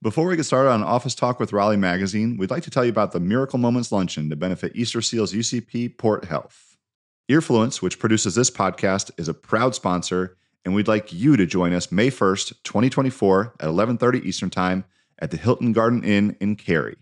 Before 0.00 0.26
we 0.28 0.36
get 0.36 0.44
started 0.44 0.70
on 0.70 0.84
Office 0.84 1.16
Talk 1.16 1.40
with 1.40 1.52
Raleigh 1.52 1.76
Magazine, 1.76 2.36
we'd 2.36 2.52
like 2.52 2.62
to 2.62 2.70
tell 2.70 2.84
you 2.84 2.90
about 2.90 3.10
the 3.10 3.18
Miracle 3.18 3.58
Moments 3.58 3.90
Luncheon 3.90 4.30
to 4.30 4.36
benefit 4.36 4.76
Easter 4.76 5.02
Seals 5.02 5.32
UCP 5.32 5.98
Port 5.98 6.26
Health. 6.26 6.76
Earfluence, 7.28 7.82
which 7.82 7.98
produces 7.98 8.36
this 8.36 8.48
podcast, 8.48 9.10
is 9.18 9.26
a 9.26 9.34
proud 9.34 9.74
sponsor, 9.74 10.36
and 10.64 10.72
we'd 10.72 10.86
like 10.86 11.12
you 11.12 11.36
to 11.36 11.46
join 11.46 11.72
us 11.72 11.90
May 11.90 12.10
1st, 12.10 12.62
2024 12.62 13.54
at 13.58 13.68
11:30 13.68 14.24
Eastern 14.24 14.50
Time 14.50 14.84
at 15.18 15.32
the 15.32 15.36
Hilton 15.36 15.72
Garden 15.72 16.04
Inn 16.04 16.36
in 16.38 16.54
Cary. 16.54 16.94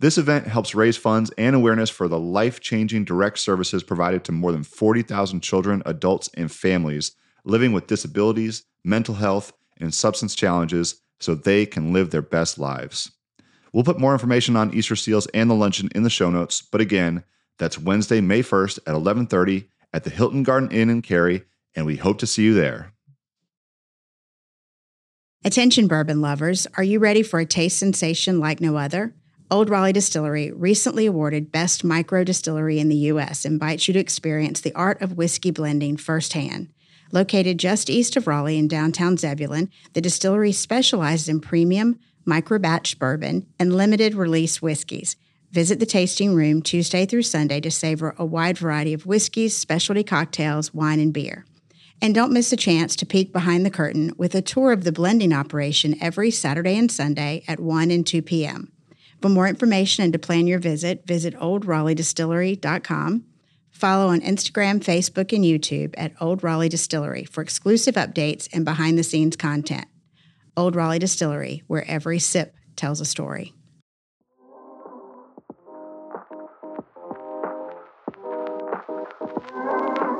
This 0.00 0.18
event 0.18 0.48
helps 0.48 0.74
raise 0.74 0.96
funds 0.96 1.30
and 1.38 1.54
awareness 1.54 1.88
for 1.88 2.08
the 2.08 2.18
life-changing 2.18 3.04
direct 3.04 3.38
services 3.38 3.84
provided 3.84 4.24
to 4.24 4.32
more 4.32 4.50
than 4.50 4.64
40,000 4.64 5.40
children, 5.40 5.84
adults, 5.86 6.28
and 6.34 6.50
families 6.50 7.12
living 7.44 7.72
with 7.72 7.86
disabilities, 7.86 8.64
mental 8.82 9.14
health, 9.14 9.52
and 9.76 9.94
substance 9.94 10.34
challenges 10.34 11.00
so 11.20 11.34
they 11.34 11.66
can 11.66 11.92
live 11.92 12.10
their 12.10 12.22
best 12.22 12.58
lives. 12.58 13.10
We'll 13.72 13.84
put 13.84 14.00
more 14.00 14.12
information 14.12 14.56
on 14.56 14.72
Easter 14.72 14.96
Seals 14.96 15.26
and 15.28 15.50
the 15.50 15.54
luncheon 15.54 15.90
in 15.94 16.02
the 16.02 16.10
show 16.10 16.30
notes, 16.30 16.62
but 16.62 16.80
again, 16.80 17.24
that's 17.58 17.78
Wednesday, 17.78 18.20
May 18.20 18.42
1st 18.42 18.78
at 18.86 18.94
11:30 18.94 19.68
at 19.92 20.04
the 20.04 20.10
Hilton 20.10 20.42
Garden 20.42 20.70
Inn 20.70 20.90
in 20.90 21.02
Cary, 21.02 21.42
and 21.74 21.84
we 21.84 21.96
hope 21.96 22.18
to 22.18 22.26
see 22.26 22.44
you 22.44 22.54
there. 22.54 22.92
Attention 25.44 25.86
bourbon 25.86 26.20
lovers, 26.20 26.66
are 26.76 26.82
you 26.82 26.98
ready 26.98 27.22
for 27.22 27.40
a 27.40 27.46
taste 27.46 27.78
sensation 27.78 28.40
like 28.40 28.60
no 28.60 28.76
other? 28.76 29.14
Old 29.50 29.70
Raleigh 29.70 29.94
Distillery, 29.94 30.50
recently 30.50 31.06
awarded 31.06 31.50
Best 31.50 31.82
Micro 31.82 32.22
Distillery 32.22 32.78
in 32.78 32.88
the 32.88 32.96
U.S., 32.96 33.44
invites 33.44 33.88
you 33.88 33.94
to 33.94 34.00
experience 34.00 34.60
the 34.60 34.74
art 34.74 35.00
of 35.00 35.16
whiskey 35.16 35.50
blending 35.50 35.96
firsthand. 35.96 36.68
Located 37.10 37.58
just 37.58 37.88
east 37.88 38.16
of 38.16 38.26
Raleigh 38.26 38.58
in 38.58 38.68
downtown 38.68 39.16
Zebulon, 39.16 39.70
the 39.94 40.00
distillery 40.00 40.52
specializes 40.52 41.28
in 41.28 41.40
premium, 41.40 41.98
micro 42.24 42.58
batch 42.58 42.98
bourbon, 42.98 43.46
and 43.58 43.74
limited 43.74 44.14
release 44.14 44.60
whiskeys. 44.60 45.16
Visit 45.50 45.80
the 45.80 45.86
tasting 45.86 46.34
room 46.34 46.60
Tuesday 46.60 47.06
through 47.06 47.22
Sunday 47.22 47.60
to 47.60 47.70
savor 47.70 48.14
a 48.18 48.24
wide 48.26 48.58
variety 48.58 48.92
of 48.92 49.06
whiskeys, 49.06 49.56
specialty 49.56 50.04
cocktails, 50.04 50.74
wine, 50.74 51.00
and 51.00 51.12
beer. 51.12 51.46
And 52.02 52.14
don't 52.14 52.32
miss 52.32 52.52
a 52.52 52.56
chance 52.56 52.94
to 52.96 53.06
peek 53.06 53.32
behind 53.32 53.64
the 53.64 53.70
curtain 53.70 54.12
with 54.18 54.34
a 54.34 54.42
tour 54.42 54.72
of 54.72 54.84
the 54.84 54.92
blending 54.92 55.32
operation 55.32 55.96
every 56.00 56.30
Saturday 56.30 56.76
and 56.76 56.92
Sunday 56.92 57.42
at 57.48 57.58
1 57.58 57.90
and 57.90 58.06
2 58.06 58.20
p.m. 58.22 58.70
For 59.20 59.30
more 59.30 59.48
information 59.48 60.04
and 60.04 60.12
to 60.12 60.18
plan 60.18 60.46
your 60.46 60.60
visit, 60.60 61.06
visit 61.06 61.34
oldraleighdistillery.com. 61.34 63.24
Follow 63.78 64.08
on 64.08 64.20
Instagram, 64.22 64.80
Facebook, 64.80 65.32
and 65.32 65.44
YouTube 65.44 65.94
at 65.96 66.12
Old 66.20 66.42
Raleigh 66.42 66.68
Distillery 66.68 67.22
for 67.22 67.42
exclusive 67.42 67.94
updates 67.94 68.48
and 68.52 68.64
behind 68.64 68.98
the 68.98 69.04
scenes 69.04 69.36
content. 69.36 69.86
Old 70.56 70.74
Raleigh 70.74 70.98
Distillery, 70.98 71.62
where 71.68 71.88
every 71.88 72.18
sip 72.18 72.56
tells 72.74 73.00
a 73.00 73.04
story. 73.04 73.54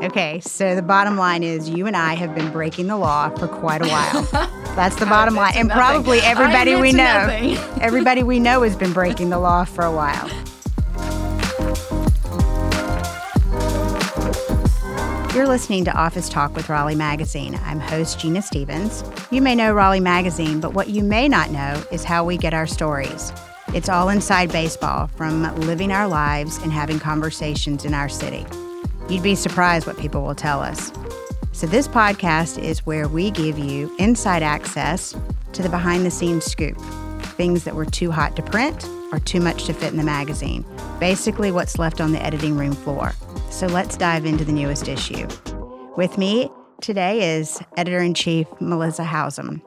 Okay, 0.05 0.39
so 0.39 0.77
the 0.77 0.83
bottom 0.83 1.17
line 1.17 1.43
is 1.43 1.69
you 1.69 1.89
and 1.89 1.97
I 1.97 2.15
have 2.15 2.37
been 2.37 2.53
breaking 2.53 2.87
the 2.87 2.97
law 2.97 3.31
for 3.31 3.49
quite 3.49 3.85
a 3.85 3.89
while. 3.89 4.23
That's 4.77 4.95
the 4.95 5.07
bottom 5.07 5.35
line. 5.35 5.55
And 5.57 5.67
nothing. 5.67 5.81
probably 5.81 6.21
everybody 6.21 6.77
we 6.77 6.93
know, 6.93 7.23
admit 7.23 7.41
to 7.41 7.55
nothing. 7.57 7.81
everybody 7.83 8.23
we 8.23 8.39
know 8.39 8.63
has 8.63 8.77
been 8.77 8.93
breaking 8.93 9.31
the 9.31 9.41
law 9.41 9.65
for 9.65 9.85
a 9.85 9.91
while. 9.91 10.31
You're 15.35 15.47
listening 15.47 15.85
to 15.85 15.93
Office 15.93 16.29
Talk 16.29 16.57
with 16.57 16.69
Raleigh 16.71 16.95
Magazine. 16.95 17.61
I'm 17.65 17.79
host 17.79 18.19
Gina 18.19 18.41
Stephens. 18.41 19.05
You 19.31 19.43
may 19.43 19.55
know 19.55 19.73
Raleigh 19.73 20.01
Magazine, 20.01 20.59
but 20.59 20.73
what 20.73 20.89
you 20.89 21.05
may 21.05 21.29
not 21.29 21.51
know 21.51 21.83
is 21.93 22.03
how 22.03 22.25
we 22.25 22.39
get 22.39 22.55
our 22.55 22.67
stories. 22.67 23.31
It's 23.75 23.91
all 23.91 24.09
inside 24.09 24.51
baseball, 24.51 25.07
from 25.09 25.43
living 25.61 25.93
our 25.93 26.09
lives 26.09 26.57
and 26.59 26.73
having 26.73 26.99
conversations 26.99 27.85
in 27.85 27.93
our 27.93 28.09
city. 28.09 28.47
You'd 29.11 29.23
be 29.23 29.35
surprised 29.35 29.87
what 29.87 29.99
people 29.99 30.23
will 30.23 30.35
tell 30.35 30.61
us. 30.61 30.91
So, 31.53 31.67
this 31.67 31.87
podcast 31.87 32.59
is 32.61 32.87
where 32.87 33.07
we 33.07 33.31
give 33.31 33.59
you 33.59 33.95
inside 33.99 34.43
access 34.43 35.15
to 35.53 35.63
the 35.63 35.69
behind 35.69 36.07
the 36.07 36.11
scenes 36.11 36.47
scoop 36.47 36.77
things 37.39 37.63
that 37.65 37.75
were 37.75 37.87
too 37.87 38.11
hot 38.11 38.35
to 38.35 38.43
print 38.43 38.89
or 39.13 39.21
too 39.21 39.41
much 39.41 39.65
to 39.67 39.73
fit 39.73 39.93
in 39.93 39.97
the 39.97 40.03
magazine. 40.05 40.65
Basically, 40.99 41.53
what's 41.53 41.79
left 41.79 42.01
on 42.01 42.13
the 42.13 42.23
editing 42.23 42.57
room 42.57 42.73
floor. 42.73 43.13
So, 43.51 43.67
let's 43.67 43.97
dive 43.97 44.25
into 44.25 44.45
the 44.45 44.53
newest 44.53 44.89
issue. 44.89 45.27
With 45.97 46.17
me 46.17 46.51
today 46.81 47.37
is 47.37 47.61
editor 47.77 47.99
in 47.99 48.15
chief 48.15 48.47
Melissa 48.61 49.03
Howsam. 49.03 49.61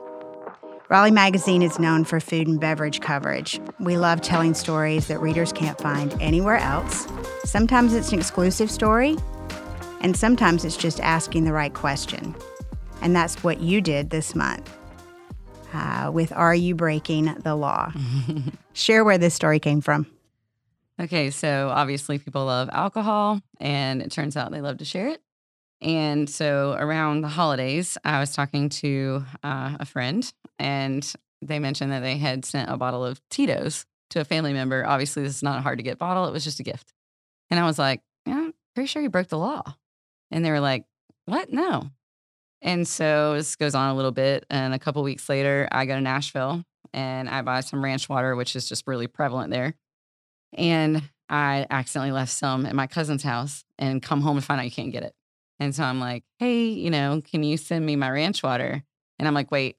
Raleigh 0.90 1.12
Magazine 1.12 1.62
is 1.62 1.80
known 1.80 2.04
for 2.04 2.20
food 2.20 2.48
and 2.48 2.60
beverage 2.60 3.00
coverage. 3.00 3.60
We 3.80 3.98
love 3.98 4.22
telling 4.22 4.54
stories 4.54 5.08
that 5.08 5.22
readers 5.22 5.54
can't 5.54 5.80
find 5.80 6.14
anywhere 6.22 6.58
else. 6.58 7.08
Sometimes 7.46 7.94
it's 7.94 8.12
an 8.12 8.20
exclusive 8.20 8.70
story, 8.70 9.18
and 10.02 10.16
sometimes 10.18 10.66
it's 10.66 10.78
just 10.78 11.00
asking 11.00 11.46
the 11.46 11.54
right 11.54 11.74
question. 11.74 12.36
And 13.02 13.16
that's 13.16 13.44
what 13.44 13.62
you 13.62 13.82
did 13.82 14.10
this 14.10 14.36
month 14.36 14.70
uh, 15.74 16.12
with 16.14 16.32
Are 16.34 16.54
You 16.54 16.76
Breaking 16.76 17.34
the 17.44 17.56
Law? 17.56 17.94
Share 18.74 19.04
where 19.04 19.18
this 19.18 19.34
story 19.34 19.60
came 19.60 19.82
from. 19.82 20.08
Okay, 21.02 21.32
so 21.32 21.70
obviously 21.70 22.20
people 22.20 22.46
love 22.46 22.70
alcohol, 22.72 23.42
and 23.60 24.04
it 24.04 24.12
turns 24.12 24.38
out 24.38 24.52
they 24.52 24.62
love 24.62 24.78
to 24.78 24.86
share 24.86 25.08
it. 25.08 25.20
And 25.82 26.30
so 26.30 26.76
around 26.78 27.22
the 27.22 27.28
holidays, 27.28 27.98
I 28.06 28.20
was 28.20 28.36
talking 28.36 28.70
to 28.70 29.24
uh, 29.44 29.78
a 29.80 29.86
friend, 29.86 30.32
and 30.60 31.12
they 31.42 31.58
mentioned 31.58 31.92
that 31.92 32.02
they 32.02 32.18
had 32.18 32.46
sent 32.46 32.70
a 32.70 32.78
bottle 32.78 33.04
of 33.04 33.20
Tito's 33.30 33.88
to 34.12 34.22
a 34.22 34.26
family 34.26 34.54
member. 34.54 34.86
Obviously, 34.86 35.24
this 35.24 35.38
is 35.38 35.44
not 35.44 35.58
a 35.58 35.62
hard 35.62 35.80
to 35.80 35.84
get 35.84 35.98
bottle, 35.98 36.28
it 36.28 36.32
was 36.32 36.44
just 36.44 36.60
a 36.60 36.64
gift. 36.64 36.94
And 37.50 37.60
I 37.60 37.66
was 37.66 37.80
like, 37.80 38.02
Yeah, 38.28 38.38
I'm 38.38 38.54
pretty 38.76 38.88
sure 38.88 39.02
you 39.02 39.10
broke 39.10 39.30
the 39.30 39.40
law. 39.40 39.64
And 40.30 40.46
they 40.46 40.52
were 40.52 40.60
like, 40.60 40.86
What? 41.26 41.52
No. 41.52 41.90
And 42.62 42.88
so 42.88 43.34
this 43.34 43.56
goes 43.56 43.74
on 43.74 43.90
a 43.90 43.96
little 43.96 44.12
bit. 44.12 44.46
And 44.52 44.76
a 44.76 44.80
couple 44.80 45.02
weeks 45.02 45.28
later, 45.28 45.68
I 45.72 45.88
go 45.88 45.96
to 45.96 46.02
Nashville 46.02 46.64
and 46.94 47.28
I 47.28 47.42
buy 47.42 47.62
some 47.62 47.84
ranch 47.84 48.08
water, 48.08 48.36
which 48.36 48.56
is 48.56 48.70
just 48.70 48.86
really 48.86 49.08
prevalent 49.08 49.50
there. 49.50 49.74
And 50.54 51.04
I 51.30 51.66
accidentally 51.70 52.12
left 52.12 52.32
some 52.32 52.66
at 52.66 52.76
my 52.76 52.88
cousin's 52.88 53.24
house 53.24 53.64
and 53.80 54.02
come 54.02 54.22
home 54.22 54.38
and 54.38 54.46
find 54.46 54.60
out 54.60 54.66
you 54.66 54.72
can't 54.72 54.92
get 54.92 55.04
it. 55.04 55.16
And 55.60 55.74
so 55.74 55.84
I'm 55.84 56.00
like, 56.00 56.24
hey, 56.40 56.66
you 56.66 56.90
know, 56.90 57.22
can 57.24 57.44
you 57.44 57.56
send 57.56 57.86
me 57.86 57.96
my 57.96 58.10
ranch 58.10 58.44
water? 58.44 58.84
And 59.20 59.28
I'm 59.28 59.34
like, 59.34 59.52
wait, 59.52 59.78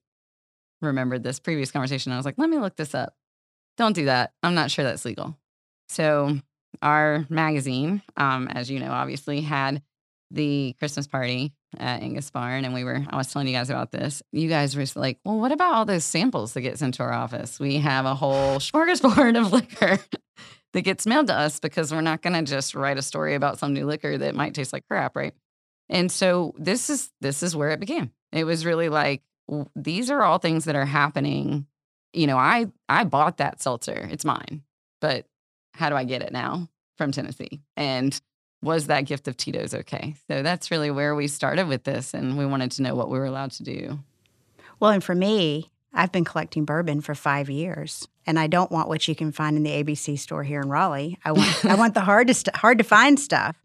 remembered 0.81 1.23
this 1.23 1.41
previous 1.41 1.71
conversation. 1.71 2.13
I 2.13 2.17
was 2.17 2.25
like, 2.25 2.39
let 2.39 2.49
me 2.49 2.59
look 2.59 2.77
this 2.77 2.95
up. 2.95 3.15
Don't 3.77 3.95
do 3.95 4.07
that. 4.07 4.33
I'm 4.43 4.55
not 4.55 4.71
sure 4.71 4.85
that's 4.85 5.05
legal. 5.05 5.37
So 5.89 6.39
our 6.81 7.27
magazine, 7.29 8.03
um, 8.17 8.49
as 8.49 8.71
you 8.71 8.81
know, 8.81 8.91
obviously 8.91 9.41
had 9.41 9.83
the 10.31 10.75
Christmas 10.79 11.07
party 11.07 11.53
at 11.79 12.03
Angus 12.03 12.31
Barn, 12.31 12.65
and 12.65 12.75
we 12.75 12.85
were. 12.85 13.05
I 13.09 13.17
was 13.17 13.33
telling 13.33 13.49
you 13.49 13.55
guys 13.55 13.71
about 13.71 13.91
this. 13.93 14.23
You 14.33 14.49
guys 14.49 14.77
were 14.77 14.85
like, 14.95 15.19
"Well, 15.25 15.39
what 15.39 15.53
about 15.53 15.75
all 15.75 15.85
those 15.85 16.05
samples 16.05 16.55
that 16.55 16.63
get 16.63 16.79
sent 16.79 16.95
to 16.95 17.03
our 17.03 17.13
office? 17.13 17.61
We 17.61 17.77
have 17.79 18.07
a 18.07 18.15
whole 18.15 18.57
smorgasbord 18.59 19.39
of 19.39 19.53
liquor 19.53 19.99
that 20.73 20.83
gets 20.83 21.07
mailed 21.07 21.29
to 21.29 21.35
us 21.35 21.61
because 21.61 21.93
we're 21.93 22.01
not 22.01 22.23
going 22.23 22.35
to 22.35 22.51
just 22.51 22.75
write 22.75 22.99
a 22.99 23.03
story 23.03 23.35
about 23.35 23.59
some 23.59 23.73
new 23.73 23.87
liquor 23.87 24.19
that 24.19 24.35
might 24.35 24.55
taste 24.55 24.73
like 24.73 24.87
crap, 24.89 25.17
right?" 25.17 25.35
And 25.89 26.11
so 26.11 26.55
this 26.59 26.91
is 26.91 27.11
this 27.21 27.43
is 27.43 27.55
where 27.57 27.71
it 27.71 27.81
began. 27.81 28.11
It 28.33 28.45
was 28.45 28.65
really 28.65 28.89
like 28.89 29.23
these 29.77 30.11
are 30.11 30.23
all 30.23 30.39
things 30.39 30.65
that 30.65 30.77
are 30.77 30.87
happening. 30.87 31.67
You 32.13 32.27
know, 32.27 32.39
I 32.39 32.67
I 32.89 33.05
bought 33.05 33.39
that 33.39 33.61
seltzer. 33.61 34.09
It's 34.11 34.25
mine. 34.25 34.63
But 35.01 35.27
how 35.75 35.89
do 35.91 35.97
I 35.97 36.05
get 36.05 36.23
it 36.23 36.33
now 36.33 36.69
from 36.97 37.13
Tennessee? 37.13 37.61
And 37.77 38.19
was 38.63 38.87
that 38.87 39.07
gift 39.07 39.27
of 39.27 39.37
Tito's 39.37 39.75
okay? 39.75 40.15
So 40.29 40.43
that's 40.43 40.71
really 40.71 40.91
where 40.91 41.15
we 41.15 41.27
started 41.27 41.67
with 41.67 41.83
this 41.85 42.15
and 42.15 42.39
we 42.39 42.47
wanted 42.47 42.71
to 42.73 42.83
know 42.83 42.95
what 42.95 43.11
we 43.11 43.19
were 43.19 43.25
allowed 43.25 43.51
to 43.53 43.65
do. 43.65 43.99
Well, 44.79 44.93
and 44.93 45.03
for 45.03 45.15
me, 45.15 45.72
I've 45.95 46.13
been 46.13 46.25
collecting 46.25 46.65
bourbon 46.65 47.01
for 47.01 47.15
five 47.15 47.51
years, 47.51 48.09
and 48.27 48.39
I 48.39 48.47
don't 48.47 48.71
want 48.71 48.89
what 48.89 49.07
you 49.07 49.15
can 49.15 49.33
find 49.33 49.57
in 49.57 49.63
the 49.63 49.71
ABC 49.71 50.19
store 50.19 50.43
here 50.43 50.61
in 50.61 50.69
Raleigh. 50.69 51.19
I 51.25 51.33
want 51.33 51.65
I 51.65 51.75
want 51.75 51.95
the 51.95 52.01
hardest 52.01 52.49
hard 52.55 52.79
to 52.79 52.85
find 52.85 53.19
stuff. 53.19 53.57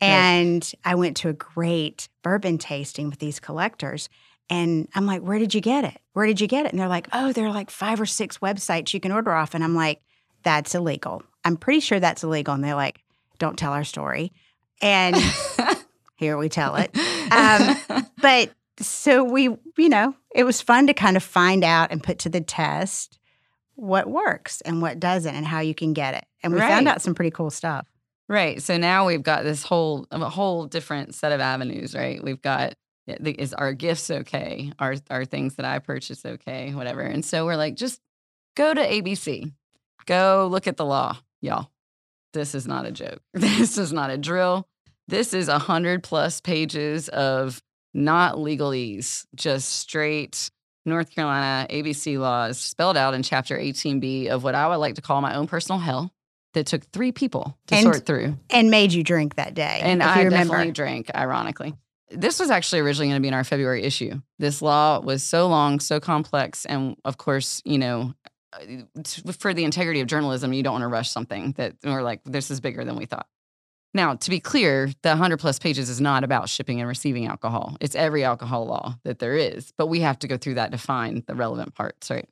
And 0.00 0.70
I 0.84 0.94
went 0.94 1.16
to 1.18 1.30
a 1.30 1.32
great 1.32 2.08
bourbon 2.22 2.58
tasting 2.58 3.08
with 3.08 3.18
these 3.18 3.40
collectors. 3.40 4.08
And 4.48 4.88
I'm 4.94 5.06
like, 5.06 5.22
where 5.22 5.38
did 5.38 5.54
you 5.54 5.60
get 5.60 5.84
it? 5.84 5.98
Where 6.12 6.26
did 6.26 6.40
you 6.40 6.46
get 6.46 6.66
it? 6.66 6.72
And 6.72 6.78
they're 6.78 6.86
like, 6.88 7.08
oh, 7.12 7.32
there 7.32 7.46
are 7.46 7.52
like 7.52 7.70
five 7.70 8.00
or 8.00 8.06
six 8.06 8.38
websites 8.38 8.94
you 8.94 9.00
can 9.00 9.10
order 9.10 9.32
off. 9.32 9.54
And 9.54 9.64
I'm 9.64 9.74
like, 9.74 10.02
that's 10.42 10.74
illegal. 10.74 11.22
I'm 11.44 11.56
pretty 11.56 11.80
sure 11.80 11.98
that's 11.98 12.22
illegal. 12.22 12.54
And 12.54 12.62
they're 12.62 12.74
like, 12.74 13.00
don't 13.38 13.58
tell 13.58 13.72
our 13.72 13.84
story. 13.84 14.32
And 14.80 15.16
here 16.16 16.36
we 16.36 16.48
tell 16.48 16.76
it. 16.76 16.90
Um, 17.28 17.76
but 18.22 18.52
so 18.80 19.24
we, 19.24 19.44
you 19.76 19.88
know, 19.88 20.14
it 20.34 20.44
was 20.44 20.60
fun 20.60 20.86
to 20.88 20.94
kind 20.94 21.16
of 21.16 21.22
find 21.22 21.64
out 21.64 21.90
and 21.90 22.02
put 22.02 22.18
to 22.20 22.28
the 22.28 22.40
test 22.40 23.18
what 23.74 24.08
works 24.08 24.60
and 24.62 24.82
what 24.82 24.98
doesn't 24.98 25.34
and 25.34 25.46
how 25.46 25.60
you 25.60 25.74
can 25.74 25.92
get 25.92 26.14
it. 26.14 26.24
And 26.42 26.52
we 26.52 26.60
found 26.60 26.88
out 26.88 27.02
some 27.02 27.14
pretty 27.14 27.30
cool 27.30 27.50
stuff. 27.50 27.86
Right. 28.28 28.60
So 28.60 28.76
now 28.76 29.06
we've 29.06 29.22
got 29.22 29.44
this 29.44 29.62
whole 29.62 30.06
a 30.10 30.28
whole 30.28 30.66
different 30.66 31.14
set 31.14 31.32
of 31.32 31.40
avenues, 31.40 31.94
right? 31.94 32.22
We've 32.22 32.40
got 32.40 32.74
is 33.06 33.54
our 33.54 33.72
gifts 33.72 34.10
okay? 34.10 34.72
Are 34.78 34.96
are 35.10 35.24
things 35.24 35.54
that 35.56 35.66
I 35.66 35.78
purchase 35.78 36.24
okay? 36.24 36.74
Whatever. 36.74 37.02
And 37.02 37.24
so 37.24 37.44
we're 37.44 37.56
like, 37.56 37.76
just 37.76 38.00
go 38.56 38.74
to 38.74 38.80
ABC. 38.80 39.52
Go 40.06 40.48
look 40.50 40.66
at 40.66 40.76
the 40.76 40.84
law, 40.84 41.18
y'all. 41.40 41.70
This 42.32 42.54
is 42.54 42.66
not 42.66 42.86
a 42.86 42.90
joke. 42.90 43.20
This 43.34 43.78
is 43.78 43.92
not 43.92 44.10
a 44.10 44.18
drill. 44.18 44.68
This 45.08 45.32
is 45.32 45.48
a 45.48 45.58
hundred 45.58 46.02
plus 46.02 46.40
pages 46.40 47.08
of 47.08 47.62
not 47.96 48.36
legalese, 48.36 49.26
just 49.34 49.68
straight 49.70 50.50
North 50.84 51.10
Carolina 51.10 51.66
ABC 51.68 52.18
laws 52.18 52.58
spelled 52.60 52.96
out 52.96 53.14
in 53.14 53.22
Chapter 53.22 53.56
18B 53.58 54.28
of 54.28 54.44
what 54.44 54.54
I 54.54 54.68
would 54.68 54.76
like 54.76 54.94
to 54.96 55.02
call 55.02 55.20
my 55.20 55.34
own 55.34 55.46
personal 55.46 55.80
hell 55.80 56.12
that 56.54 56.66
took 56.66 56.84
three 56.92 57.10
people 57.10 57.58
to 57.66 57.74
And- 57.74 57.82
sort 57.82 58.06
through. 58.06 58.38
And 58.50 58.70
made 58.70 58.92
you 58.92 59.02
drink 59.02 59.34
that 59.34 59.54
day. 59.54 59.80
And 59.82 60.00
if 60.00 60.06
I 60.08 60.20
you 60.20 60.24
remember. 60.26 60.52
definitely 60.52 60.72
drank, 60.72 61.10
ironically. 61.14 61.74
This 62.10 62.38
was 62.38 62.50
actually 62.50 62.82
originally 62.82 63.08
going 63.08 63.20
to 63.20 63.22
be 63.22 63.28
in 63.28 63.34
our 63.34 63.42
February 63.42 63.82
issue. 63.82 64.20
This 64.38 64.62
law 64.62 65.00
was 65.00 65.24
so 65.24 65.48
long, 65.48 65.80
so 65.80 65.98
complex. 65.98 66.64
And 66.64 66.96
of 67.04 67.16
course, 67.18 67.60
you 67.64 67.78
know, 67.78 68.14
uh, 68.52 69.32
for 69.38 69.52
the 69.52 69.64
integrity 69.64 70.00
of 70.00 70.06
journalism, 70.06 70.52
you 70.52 70.62
don't 70.62 70.74
want 70.74 70.82
to 70.82 70.88
rush 70.88 71.10
something 71.10 71.52
that 71.56 71.74
we're 71.82 72.02
like, 72.02 72.20
this 72.24 72.50
is 72.50 72.60
bigger 72.60 72.84
than 72.84 72.94
we 72.94 73.06
thought. 73.06 73.26
Now, 73.94 74.14
to 74.14 74.30
be 74.30 74.40
clear, 74.40 74.90
the 75.02 75.10
100 75.10 75.38
plus 75.38 75.58
pages 75.58 75.88
is 75.88 76.00
not 76.00 76.22
about 76.22 76.48
shipping 76.50 76.80
and 76.80 76.88
receiving 76.88 77.26
alcohol. 77.26 77.76
It's 77.80 77.94
every 77.94 78.24
alcohol 78.24 78.66
law 78.66 78.96
that 79.04 79.18
there 79.20 79.36
is, 79.36 79.72
but 79.78 79.86
we 79.86 80.00
have 80.00 80.18
to 80.18 80.28
go 80.28 80.36
through 80.36 80.54
that 80.54 80.72
to 80.72 80.78
find 80.78 81.22
the 81.26 81.34
relevant 81.34 81.74
parts, 81.74 82.10
right? 82.10 82.28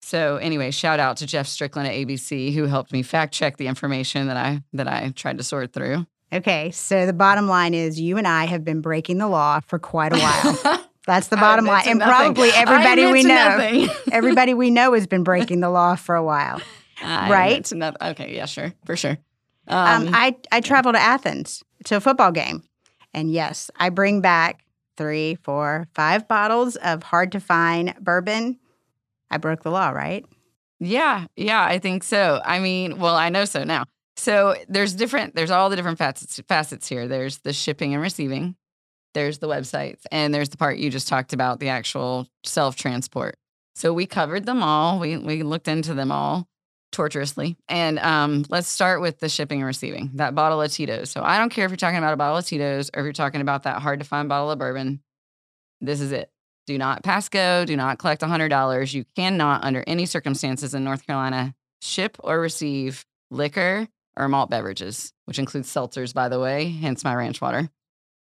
So 0.00 0.36
anyway, 0.38 0.70
shout 0.70 0.98
out 1.00 1.18
to 1.18 1.26
Jeff 1.26 1.46
Strickland 1.46 1.86
at 1.86 1.94
ABC 1.94 2.52
who 2.54 2.64
helped 2.64 2.92
me 2.92 3.02
fact 3.02 3.34
check 3.34 3.56
the 3.56 3.66
information 3.68 4.26
that 4.28 4.36
I 4.36 4.62
that 4.72 4.88
I 4.88 5.12
tried 5.14 5.38
to 5.38 5.44
sort 5.44 5.72
through. 5.72 6.06
Okay, 6.32 6.70
so 6.70 7.04
the 7.06 7.12
bottom 7.12 7.46
line 7.46 7.74
is 7.74 8.00
you 8.00 8.16
and 8.16 8.26
I 8.26 8.46
have 8.46 8.64
been 8.64 8.80
breaking 8.80 9.18
the 9.18 9.28
law 9.28 9.60
for 9.60 9.78
quite 9.78 10.12
a 10.12 10.18
while. 10.18 10.84
That's 11.06 11.28
the 11.28 11.36
bottom 11.36 11.66
line. 11.66 11.82
And 11.86 11.98
nothing. 11.98 12.14
probably 12.34 12.48
everybody 12.50 13.06
we 13.12 13.22
know. 13.22 13.86
everybody 14.12 14.54
we 14.54 14.70
know 14.70 14.94
has 14.94 15.06
been 15.06 15.24
breaking 15.24 15.60
the 15.60 15.68
law 15.70 15.94
for 15.96 16.14
a 16.14 16.22
while. 16.24 16.60
I 17.02 17.28
Right? 17.30 17.46
admit 17.52 17.64
to 17.66 17.74
noth- 17.76 17.96
Okay, 18.02 18.34
yeah, 18.34 18.46
sure, 18.46 18.72
for 18.86 18.96
sure. 18.96 19.18
Um, 19.68 20.08
Um, 20.08 20.14
I, 20.14 20.36
I 20.50 20.60
travel 20.60 20.92
to 20.92 20.98
Athens 20.98 21.62
to 21.84 21.96
a 21.96 22.00
football 22.00 22.32
game. 22.32 22.62
And 23.14 23.30
yes, 23.30 23.70
I 23.76 23.90
bring 23.90 24.20
back 24.20 24.64
three, 24.96 25.36
four, 25.36 25.86
five 25.94 26.26
bottles 26.28 26.76
of 26.76 27.02
hard 27.02 27.32
to 27.32 27.40
find 27.40 27.94
bourbon. 28.00 28.58
I 29.30 29.38
broke 29.38 29.62
the 29.62 29.70
law, 29.70 29.90
right? 29.90 30.24
yeah, 30.80 31.26
yeah, 31.36 31.64
I 31.64 31.78
think 31.78 32.02
so. 32.02 32.40
I 32.44 32.58
mean, 32.58 32.98
well, 32.98 33.14
I 33.14 33.28
know 33.28 33.44
so 33.44 33.62
now. 33.64 33.84
So 34.16 34.56
there's 34.68 34.94
different. 34.94 35.34
There's 35.36 35.50
all 35.50 35.70
the 35.70 35.76
different 35.76 35.98
facets 35.98 36.40
facets 36.48 36.88
here. 36.88 37.06
There's 37.06 37.38
the 37.38 37.52
shipping 37.52 37.94
and 37.94 38.02
receiving. 38.02 38.56
There's 39.14 39.38
the 39.38 39.48
websites, 39.48 40.02
and 40.10 40.34
there's 40.34 40.48
the 40.48 40.56
part 40.56 40.78
you 40.78 40.90
just 40.90 41.06
talked 41.08 41.32
about, 41.32 41.60
the 41.60 41.68
actual 41.68 42.26
self 42.44 42.76
transport. 42.76 43.36
So 43.74 43.92
we 43.92 44.06
covered 44.06 44.44
them 44.44 44.62
all. 44.62 44.98
We 44.98 45.16
we 45.18 45.42
looked 45.42 45.68
into 45.68 45.94
them 45.94 46.10
all 46.10 46.48
torturously. 46.92 47.56
And 47.68 47.98
um, 47.98 48.44
let's 48.48 48.68
start 48.68 49.00
with 49.00 49.18
the 49.18 49.28
shipping 49.28 49.58
and 49.60 49.66
receiving. 49.66 50.10
That 50.14 50.34
bottle 50.34 50.62
of 50.62 50.70
Tito's. 50.70 51.10
So 51.10 51.22
I 51.22 51.38
don't 51.38 51.50
care 51.50 51.64
if 51.64 51.70
you're 51.70 51.76
talking 51.76 51.98
about 51.98 52.12
a 52.12 52.16
bottle 52.16 52.36
of 52.38 52.46
Tito's 52.46 52.90
or 52.94 53.00
if 53.00 53.04
you're 53.04 53.12
talking 53.12 53.40
about 53.40 53.64
that 53.64 53.82
hard 53.82 53.98
to 54.00 54.06
find 54.06 54.28
bottle 54.28 54.50
of 54.50 54.58
bourbon. 54.58 55.02
This 55.80 56.00
is 56.00 56.12
it. 56.12 56.30
Do 56.66 56.78
not 56.78 57.02
pass 57.02 57.28
go. 57.28 57.64
Do 57.64 57.76
not 57.76 57.98
collect 57.98 58.22
$100. 58.22 58.94
You 58.94 59.04
cannot, 59.16 59.64
under 59.64 59.82
any 59.86 60.06
circumstances 60.06 60.74
in 60.74 60.84
North 60.84 61.04
Carolina, 61.06 61.54
ship 61.80 62.16
or 62.20 62.38
receive 62.38 63.04
liquor 63.30 63.88
or 64.16 64.28
malt 64.28 64.50
beverages, 64.50 65.12
which 65.24 65.38
includes 65.40 65.68
seltzers, 65.72 66.14
by 66.14 66.28
the 66.28 66.38
way, 66.38 66.68
hence 66.70 67.02
my 67.02 67.14
ranch 67.14 67.40
water, 67.40 67.68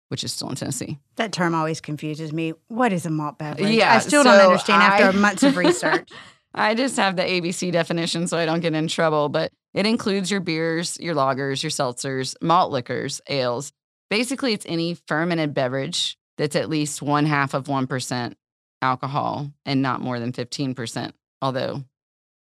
which 0.08 0.22
is 0.22 0.32
still 0.32 0.50
in 0.50 0.54
Tennessee. 0.54 0.98
That 1.16 1.32
term 1.32 1.54
always 1.54 1.80
confuses 1.80 2.32
me. 2.32 2.52
What 2.68 2.92
is 2.92 3.06
a 3.06 3.10
malt 3.10 3.38
beverage? 3.38 3.70
Yeah, 3.70 3.94
I 3.94 3.98
still 3.98 4.22
don't 4.22 4.38
understand 4.38 4.82
I- 4.82 5.00
after 5.00 5.18
months 5.18 5.42
of 5.44 5.56
research. 5.56 6.08
I 6.54 6.74
just 6.74 6.96
have 6.96 7.16
the 7.16 7.22
ABC 7.22 7.70
definition 7.72 8.26
so 8.26 8.38
I 8.38 8.46
don't 8.46 8.60
get 8.60 8.74
in 8.74 8.88
trouble, 8.88 9.28
but 9.28 9.52
it 9.74 9.86
includes 9.86 10.30
your 10.30 10.40
beers, 10.40 10.98
your 11.00 11.14
lagers, 11.14 11.62
your 11.62 11.70
seltzers, 11.70 12.34
malt 12.40 12.72
liquors, 12.72 13.20
ales. 13.28 13.72
Basically, 14.10 14.52
it's 14.54 14.66
any 14.68 14.94
fermented 15.06 15.54
beverage 15.54 16.16
that's 16.38 16.56
at 16.56 16.70
least 16.70 17.02
one 17.02 17.26
half 17.26 17.52
of 17.54 17.64
1% 17.66 18.34
alcohol 18.80 19.52
and 19.66 19.82
not 19.82 20.00
more 20.00 20.18
than 20.18 20.32
15%. 20.32 21.12
Although 21.42 21.84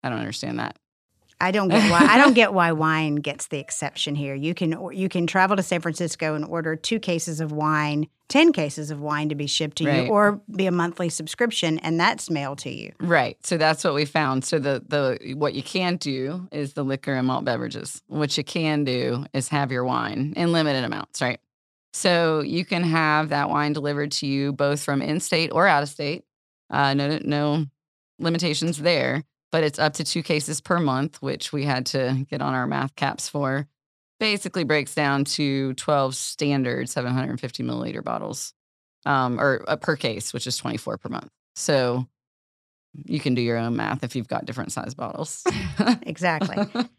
I 0.04 0.10
don't 0.10 0.20
understand 0.20 0.60
that. 0.60 0.78
I 1.40 1.52
don't 1.52 1.68
get 1.70 1.92
why 1.92 2.00
I 2.10 2.18
don't 2.18 2.34
get 2.34 2.54
why 2.54 2.72
wine 2.72 3.16
gets 3.18 3.48
the 3.48 3.60
exception 3.60 4.16
here. 4.16 4.34
You 4.34 4.54
can 4.54 4.76
you 4.92 5.08
can 5.10 5.28
travel 5.28 5.56
to 5.56 5.64
San 5.64 5.82
Francisco 5.82 6.34
and 6.36 6.44
order 6.44 6.76
two 6.76 7.00
cases 7.00 7.40
of 7.40 7.52
wine, 7.52 8.08
ten 8.28 8.52
cases 8.52 8.90
of 8.90 9.00
wine 9.00 9.30
to 9.30 9.36
be 9.36 9.46
shipped 9.46 9.78
to 9.78 9.86
Right. 9.86 10.06
you, 10.08 10.12
or 10.12 10.42
be 10.56 10.66
a 10.66 10.72
monthly 10.72 11.10
subscription, 11.10 11.78
and 11.80 12.00
that's 12.00 12.30
mailed 12.32 12.58
to 12.60 12.72
you. 12.72 12.92
Right. 13.00 13.38
So 13.46 13.58
that's 13.58 13.84
what 13.84 13.94
we 13.94 14.06
found. 14.06 14.46
So 14.46 14.58
the 14.58 14.84
the 14.88 15.36
what 15.36 15.54
you 15.54 15.62
can't 15.62 16.00
do 16.02 16.48
is 16.52 16.74
the 16.74 16.84
liquor 16.84 17.14
and 17.14 17.28
malt 17.28 17.46
beverages. 17.46 18.02
What 18.08 18.36
you 18.38 18.44
can 18.44 18.84
do 18.84 19.26
is 19.34 19.50
have 19.50 19.72
your 19.72 19.84
wine 19.86 20.34
in 20.36 20.52
limited 20.52 20.84
amounts, 20.84 21.22
right? 21.22 21.40
So 21.94 22.42
you 22.42 22.66
can 22.66 22.84
have 22.84 23.30
that 23.30 23.50
wine 23.50 23.74
delivered 23.74 24.12
to 24.14 24.28
you 24.28 24.54
both 24.54 24.84
from 24.84 25.02
in 25.02 25.20
state 25.20 25.52
or 25.52 25.68
out 25.68 25.84
of 25.84 25.90
state. 25.90 26.24
Uh, 26.72 26.94
no 26.96 27.20
no 27.24 27.66
limitations 28.20 28.80
there, 28.80 29.24
but 29.52 29.64
it's 29.64 29.80
up 29.80 29.94
to 29.94 30.04
two 30.04 30.24
cases 30.24 30.62
per 30.62 30.80
month, 30.80 31.22
which 31.22 31.52
we 31.54 31.64
had 31.64 31.86
to 31.88 32.26
get 32.30 32.42
on 32.42 32.54
our 32.54 32.68
math 32.68 32.96
caps 32.96 33.30
for. 33.30 33.68
Basically 34.20 34.64
breaks 34.64 34.96
down 34.96 35.26
to 35.26 35.74
12 35.76 36.16
standard 36.16 36.90
750 36.90 37.64
milliliter 37.64 38.04
bottles, 38.04 38.54
um, 39.06 39.40
or 39.40 39.64
uh, 39.68 39.76
per 39.76 39.96
case, 39.96 40.34
which 40.34 40.48
is 40.48 40.58
24 40.58 40.98
per 40.98 41.10
month. 41.10 41.30
So 41.56 42.08
you 43.06 43.20
can 43.20 43.36
do 43.36 43.42
your 43.42 43.58
own 43.58 43.76
math 43.76 44.04
if 44.04 44.16
you've 44.16 44.28
got 44.28 44.46
different 44.46 44.72
size 44.72 44.94
bottles. 44.94 45.44
Exactly. 46.02 46.58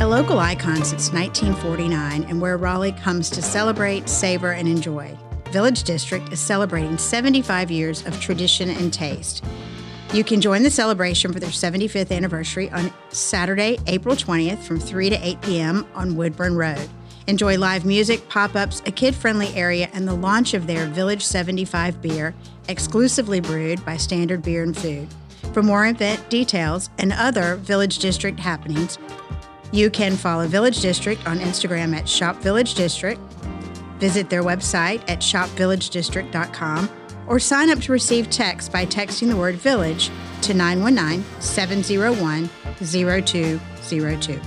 A 0.00 0.06
local 0.06 0.38
icon 0.38 0.76
since 0.84 1.12
1949 1.12 2.24
and 2.24 2.40
where 2.40 2.56
Raleigh 2.56 2.92
comes 2.92 3.28
to 3.30 3.42
celebrate, 3.42 4.08
savor, 4.08 4.52
and 4.52 4.68
enjoy. 4.68 5.18
Village 5.50 5.82
District 5.82 6.32
is 6.32 6.38
celebrating 6.40 6.96
75 6.96 7.70
years 7.70 8.06
of 8.06 8.18
tradition 8.20 8.70
and 8.70 8.92
taste. 8.92 9.44
You 10.14 10.24
can 10.24 10.40
join 10.40 10.62
the 10.62 10.70
celebration 10.70 11.34
for 11.34 11.38
their 11.38 11.50
75th 11.50 12.10
anniversary 12.10 12.70
on 12.70 12.90
Saturday, 13.10 13.78
April 13.86 14.16
20th 14.16 14.62
from 14.62 14.80
3 14.80 15.10
to 15.10 15.16
8 15.16 15.42
p.m. 15.42 15.86
on 15.94 16.16
Woodburn 16.16 16.56
Road. 16.56 16.88
Enjoy 17.26 17.58
live 17.58 17.84
music, 17.84 18.26
pop 18.30 18.56
ups, 18.56 18.80
a 18.86 18.90
kid 18.90 19.14
friendly 19.14 19.48
area, 19.48 19.90
and 19.92 20.08
the 20.08 20.14
launch 20.14 20.54
of 20.54 20.66
their 20.66 20.86
Village 20.86 21.22
75 21.22 22.00
beer, 22.00 22.34
exclusively 22.70 23.38
brewed 23.38 23.84
by 23.84 23.98
Standard 23.98 24.40
Beer 24.42 24.62
and 24.62 24.74
Food. 24.74 25.08
For 25.52 25.62
more 25.62 25.86
event 25.86 26.30
details 26.30 26.88
and 26.96 27.12
other 27.12 27.56
Village 27.56 27.98
District 27.98 28.40
happenings, 28.40 28.98
you 29.72 29.90
can 29.90 30.16
follow 30.16 30.46
Village 30.46 30.80
District 30.80 31.24
on 31.28 31.38
Instagram 31.38 31.94
at 31.94 32.08
Shop 32.08 32.36
Village 32.36 32.72
District, 32.72 33.20
visit 33.98 34.30
their 34.30 34.42
website 34.42 35.02
at 35.06 35.18
shopvillagedistrict.com, 35.18 36.88
or 37.28 37.38
sign 37.38 37.70
up 37.70 37.78
to 37.80 37.92
receive 37.92 38.30
text 38.30 38.72
by 38.72 38.84
texting 38.84 39.28
the 39.28 39.36
word 39.36 39.54
village 39.56 40.10
to 40.42 40.54
919 40.54 41.24
701 41.40 42.48
0202. 42.80 44.40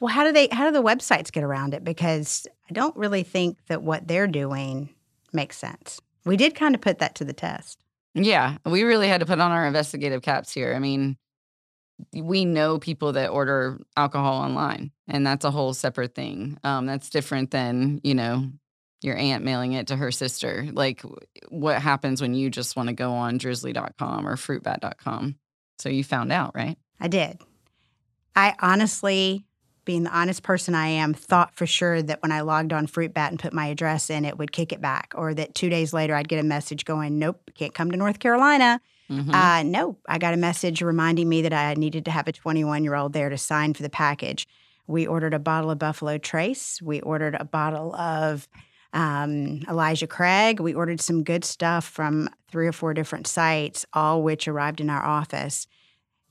Well, 0.00 0.12
how 0.12 0.24
do 0.24 0.32
they 0.32 0.48
how 0.52 0.66
do 0.66 0.72
the 0.72 0.82
websites 0.82 1.32
get 1.32 1.44
around 1.44 1.72
it? 1.72 1.82
Because 1.82 2.46
I 2.68 2.74
don't 2.74 2.94
really 2.94 3.22
think 3.22 3.56
that 3.68 3.82
what 3.82 4.06
they're 4.06 4.26
doing 4.26 4.90
makes 5.32 5.56
sense. 5.56 5.98
We 6.26 6.36
did 6.36 6.54
kind 6.54 6.74
of 6.74 6.80
put 6.80 6.98
that 6.98 7.14
to 7.16 7.24
the 7.24 7.32
test. 7.32 7.78
yeah, 8.14 8.58
we 8.66 8.82
really 8.82 9.08
had 9.08 9.20
to 9.20 9.26
put 9.26 9.40
on 9.40 9.50
our 9.50 9.66
investigative 9.66 10.20
caps 10.20 10.52
here. 10.52 10.74
I 10.74 10.78
mean, 10.78 11.16
we 12.12 12.44
know 12.44 12.78
people 12.78 13.12
that 13.12 13.30
order 13.30 13.80
alcohol 13.96 14.42
online, 14.42 14.90
and 15.08 15.26
that's 15.26 15.44
a 15.44 15.50
whole 15.50 15.74
separate 15.74 16.14
thing. 16.14 16.58
Um, 16.64 16.86
that's 16.86 17.10
different 17.10 17.50
than, 17.50 18.00
you 18.02 18.14
know, 18.14 18.50
your 19.02 19.16
aunt 19.16 19.44
mailing 19.44 19.72
it 19.72 19.88
to 19.88 19.96
her 19.96 20.10
sister. 20.10 20.66
Like, 20.72 21.02
what 21.48 21.80
happens 21.80 22.20
when 22.20 22.34
you 22.34 22.50
just 22.50 22.76
want 22.76 22.88
to 22.88 22.94
go 22.94 23.12
on 23.12 23.38
drizzly.com 23.38 24.26
or 24.26 24.36
fruitbat.com? 24.36 25.36
So 25.78 25.88
you 25.88 26.04
found 26.04 26.32
out, 26.32 26.54
right? 26.54 26.78
I 27.00 27.08
did. 27.08 27.40
I 28.34 28.54
honestly, 28.60 29.44
being 29.84 30.04
the 30.04 30.16
honest 30.16 30.42
person 30.42 30.74
I 30.74 30.86
am, 30.86 31.14
thought 31.14 31.54
for 31.54 31.66
sure 31.66 32.02
that 32.02 32.22
when 32.22 32.32
I 32.32 32.40
logged 32.40 32.72
on 32.72 32.86
Fruitbat 32.86 33.28
and 33.28 33.38
put 33.38 33.52
my 33.52 33.66
address 33.66 34.10
in, 34.10 34.24
it 34.24 34.38
would 34.38 34.52
kick 34.52 34.72
it 34.72 34.80
back, 34.80 35.12
or 35.14 35.34
that 35.34 35.54
two 35.54 35.68
days 35.68 35.92
later 35.92 36.14
I'd 36.14 36.28
get 36.28 36.40
a 36.40 36.44
message 36.44 36.84
going, 36.84 37.18
"Nope, 37.18 37.50
can't 37.54 37.74
come 37.74 37.90
to 37.90 37.96
North 37.96 38.18
Carolina." 38.18 38.80
Mhm. 39.10 39.34
Uh, 39.34 39.62
no, 39.64 39.98
I 40.08 40.18
got 40.18 40.34
a 40.34 40.36
message 40.38 40.80
reminding 40.82 41.28
me 41.28 41.42
that 41.42 41.52
I 41.52 41.74
needed 41.74 42.04
to 42.06 42.10
have 42.10 42.26
a 42.28 42.32
21 42.32 42.84
year 42.84 42.94
old 42.94 43.12
there 43.12 43.28
to 43.28 43.36
sign 43.38 43.74
for 43.74 43.82
the 43.82 43.90
package. 43.90 44.46
We 44.86 45.06
ordered 45.06 45.34
a 45.34 45.38
bottle 45.38 45.70
of 45.70 45.78
Buffalo 45.78 46.18
Trace. 46.18 46.80
We 46.82 47.00
ordered 47.00 47.36
a 47.38 47.44
bottle 47.44 47.94
of 47.96 48.48
um, 48.92 49.60
Elijah 49.68 50.06
Craig. 50.06 50.60
We 50.60 50.74
ordered 50.74 51.00
some 51.00 51.24
good 51.24 51.44
stuff 51.44 51.84
from 51.84 52.28
three 52.50 52.66
or 52.66 52.72
four 52.72 52.94
different 52.94 53.26
sites, 53.26 53.84
all 53.92 54.22
which 54.22 54.46
arrived 54.46 54.80
in 54.80 54.88
our 54.90 55.02
office. 55.04 55.66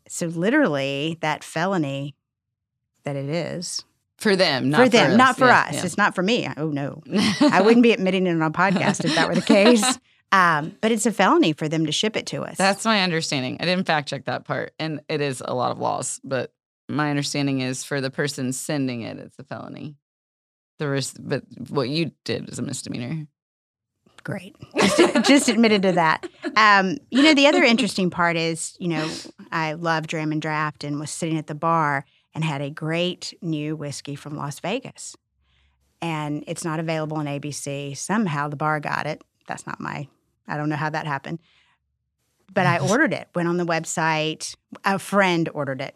So, 0.08 0.28
literally, 0.28 1.18
that 1.22 1.44
felony 1.44 2.16
that 3.04 3.16
it 3.16 3.28
is, 3.30 3.84
For 4.18 4.36
them, 4.36 4.70
not 4.70 4.84
for 4.84 4.90
them, 4.90 5.12
us. 5.12 5.18
not 5.18 5.38
for 5.38 5.48
Yeah, 5.48 5.60
us. 5.68 5.74
yeah. 5.74 5.86
It's 5.86 5.98
not 5.98 6.16
for 6.16 6.24
me. 6.24 6.48
Oh 6.56 6.70
no, 6.70 7.02
I 7.42 7.62
wouldn't 7.62 7.84
be 7.84 7.92
admitting 7.92 8.28
it 8.28 8.32
on 8.32 8.42
a 8.42 8.52
podcast 8.52 9.04
if 9.04 9.16
that 9.16 9.28
were 9.28 9.36
the 9.36 9.42
case. 9.58 10.00
Um, 10.34 10.76
but 10.82 10.92
it's 10.92 11.06
a 11.06 11.12
felony 11.12 11.54
for 11.54 11.70
them 11.70 11.86
to 11.86 11.92
ship 11.92 12.18
it 12.18 12.26
to 12.28 12.42
us. 12.42 12.58
That's 12.58 12.84
my 12.86 13.04
understanding. 13.04 13.58
I 13.60 13.66
didn't 13.66 13.86
fact 13.86 14.10
check 14.10 14.26
that 14.26 14.46
part, 14.46 14.74
and 14.80 15.00
it 15.08 15.22
is 15.22 15.44
a 15.46 15.54
lot 15.54 15.72
of 15.72 15.78
laws. 15.78 16.20
But 16.24 16.52
my 16.90 17.12
understanding 17.12 17.62
is 17.62 17.84
for 17.84 18.02
the 18.02 18.10
person 18.10 18.52
sending 18.52 19.02
it, 19.02 19.18
it's 19.18 19.38
a 19.38 19.44
felony. 19.44 19.96
The 20.80 20.90
rest, 20.90 21.18
but 21.20 21.44
what 21.70 21.88
you 21.88 22.12
did 22.26 22.50
is 22.50 22.58
a 22.58 22.64
misdemeanor. 22.64 23.28
great. 24.24 24.56
Just, 24.78 25.26
just 25.28 25.50
admitted 25.50 25.84
to 25.84 25.92
that. 25.94 26.28
Um, 26.58 26.98
you 27.12 27.22
know, 27.22 27.36
the 27.36 27.48
other 27.48 27.64
interesting 27.64 28.10
part 28.10 28.36
is, 28.36 28.76
you 28.80 28.88
know, 28.88 29.10
I 29.52 29.74
love 29.74 30.08
Dram 30.08 30.32
and 30.32 30.42
Draft 30.42 30.84
and 30.84 31.00
was 31.00 31.12
sitting 31.12 31.38
at 31.38 31.48
the 31.48 31.56
bar 31.56 32.06
and 32.34 32.44
had 32.44 32.62
a 32.62 32.72
great 32.72 33.34
new 33.42 33.76
whiskey 33.76 34.16
from 34.16 34.36
Las 34.36 34.60
Vegas. 34.60 35.16
And 36.02 36.44
it's 36.48 36.66
not 36.66 36.80
available 36.80 37.18
on 37.18 37.28
ABC. 37.28 37.96
Somehow 37.96 38.50
the 38.50 38.56
bar 38.56 38.80
got 38.80 39.06
it. 39.06 39.22
That's 39.48 39.68
not 39.68 39.80
my, 39.80 40.08
I 40.48 40.58
don't 40.58 40.70
know 40.70 40.76
how 40.76 40.90
that 40.90 41.08
happened. 41.08 41.40
But 42.54 42.68
I 42.68 42.78
ordered 42.80 43.14
it, 43.14 43.30
went 43.34 43.48
on 43.48 43.58
the 43.58 43.66
website. 43.66 44.56
A 44.86 45.00
friend 45.00 45.50
ordered 45.54 45.82
it 45.82 45.96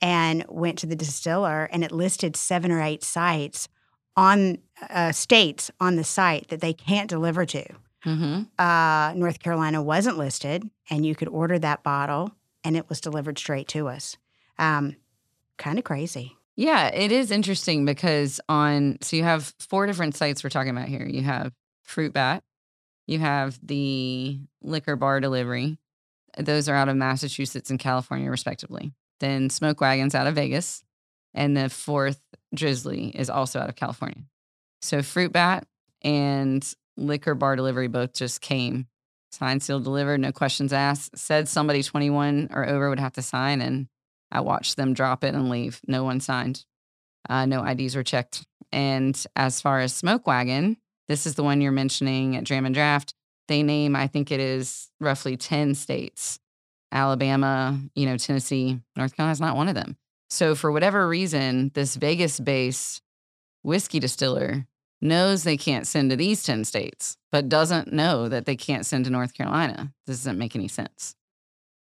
and 0.00 0.44
went 0.48 0.78
to 0.78 0.86
the 0.86 0.94
distiller, 0.94 1.68
and 1.72 1.82
it 1.82 1.90
listed 1.90 2.36
seven 2.36 2.70
or 2.70 2.80
eight 2.80 3.02
sites 3.02 3.68
on 4.16 4.58
uh, 4.90 5.12
states 5.12 5.70
on 5.80 5.96
the 5.96 6.04
site 6.04 6.48
that 6.48 6.60
they 6.60 6.72
can't 6.72 7.08
deliver 7.08 7.44
to 7.46 7.64
Mm-hmm. 8.06 8.42
uh, 8.58 9.12
North 9.14 9.40
Carolina 9.40 9.82
wasn't 9.82 10.18
listed, 10.18 10.70
and 10.88 11.04
you 11.04 11.16
could 11.16 11.28
order 11.28 11.58
that 11.58 11.82
bottle, 11.82 12.30
and 12.62 12.76
it 12.76 12.88
was 12.88 13.00
delivered 13.00 13.38
straight 13.38 13.66
to 13.68 13.88
us. 13.88 14.16
Um, 14.56 14.96
kind 15.56 15.78
of 15.78 15.84
crazy. 15.84 16.36
Yeah, 16.54 16.88
it 16.88 17.10
is 17.12 17.30
interesting 17.30 17.84
because 17.84 18.40
on 18.48 18.98
so 19.00 19.16
you 19.16 19.24
have 19.24 19.52
four 19.58 19.86
different 19.86 20.14
sites 20.16 20.42
we're 20.42 20.50
talking 20.50 20.70
about 20.70 20.88
here. 20.88 21.06
You 21.06 21.22
have 21.22 21.52
Fruit 21.82 22.12
Bat, 22.12 22.44
you 23.08 23.18
have 23.18 23.58
the 23.66 24.38
liquor 24.62 24.94
bar 24.94 25.18
delivery. 25.18 25.78
Those 26.36 26.68
are 26.68 26.76
out 26.76 26.90
of 26.90 26.96
Massachusetts 26.96 27.70
and 27.70 27.80
California, 27.80 28.30
respectively. 28.30 28.92
Then 29.18 29.50
Smoke 29.50 29.80
Wagons 29.80 30.14
out 30.14 30.26
of 30.26 30.34
Vegas, 30.34 30.84
and 31.34 31.56
the 31.56 31.70
fourth 31.70 32.20
Drizzly 32.54 33.08
is 33.08 33.30
also 33.30 33.60
out 33.60 33.70
of 33.70 33.76
California. 33.76 34.24
So 34.82 35.02
Fruit 35.02 35.32
Bat 35.32 35.66
and 36.02 36.62
Liquor 36.96 37.34
Bar 37.34 37.56
Delivery 37.56 37.88
both 37.88 38.12
just 38.12 38.42
came, 38.42 38.86
signed, 39.32 39.62
sealed, 39.62 39.84
delivered, 39.84 40.20
no 40.20 40.30
questions 40.30 40.72
asked. 40.72 41.16
Said 41.16 41.48
somebody 41.48 41.82
21 41.82 42.50
or 42.52 42.68
over 42.68 42.90
would 42.90 43.00
have 43.00 43.14
to 43.14 43.22
sign, 43.22 43.62
and 43.62 43.88
I 44.30 44.42
watched 44.42 44.76
them 44.76 44.92
drop 44.92 45.24
it 45.24 45.34
and 45.34 45.48
leave. 45.48 45.80
No 45.86 46.04
one 46.04 46.20
signed. 46.20 46.64
Uh, 47.28 47.46
no 47.46 47.64
IDs 47.64 47.96
were 47.96 48.02
checked. 48.02 48.46
And 48.70 49.20
as 49.34 49.62
far 49.62 49.80
as 49.80 49.94
Smoke 49.94 50.26
Wagon, 50.26 50.76
this 51.08 51.26
is 51.26 51.34
the 51.34 51.42
one 51.42 51.60
you're 51.60 51.72
mentioning 51.72 52.36
at 52.36 52.44
Dram 52.44 52.66
and 52.66 52.74
Draft. 52.74 53.14
They 53.48 53.62
name, 53.62 53.96
I 53.96 54.06
think 54.06 54.30
it 54.30 54.40
is 54.40 54.90
roughly 55.00 55.36
10 55.36 55.74
states. 55.74 56.38
Alabama, 56.92 57.78
you 57.94 58.06
know, 58.06 58.16
Tennessee, 58.16 58.78
North 58.96 59.16
Carolina's 59.16 59.40
not 59.40 59.56
one 59.56 59.68
of 59.68 59.74
them. 59.74 59.96
So 60.30 60.54
for 60.54 60.70
whatever 60.70 61.08
reason, 61.08 61.70
this 61.74 61.96
Vegas 61.96 62.38
based 62.38 63.02
whiskey 63.62 63.98
distiller 63.98 64.66
knows 65.00 65.42
they 65.42 65.56
can't 65.56 65.86
send 65.86 66.10
to 66.10 66.16
these 66.16 66.42
10 66.42 66.64
states, 66.64 67.16
but 67.30 67.48
doesn't 67.48 67.92
know 67.92 68.28
that 68.28 68.46
they 68.46 68.56
can't 68.56 68.86
send 68.86 69.04
to 69.04 69.10
North 69.10 69.34
Carolina. 69.34 69.92
This 70.06 70.18
doesn't 70.18 70.38
make 70.38 70.56
any 70.56 70.68
sense. 70.68 71.14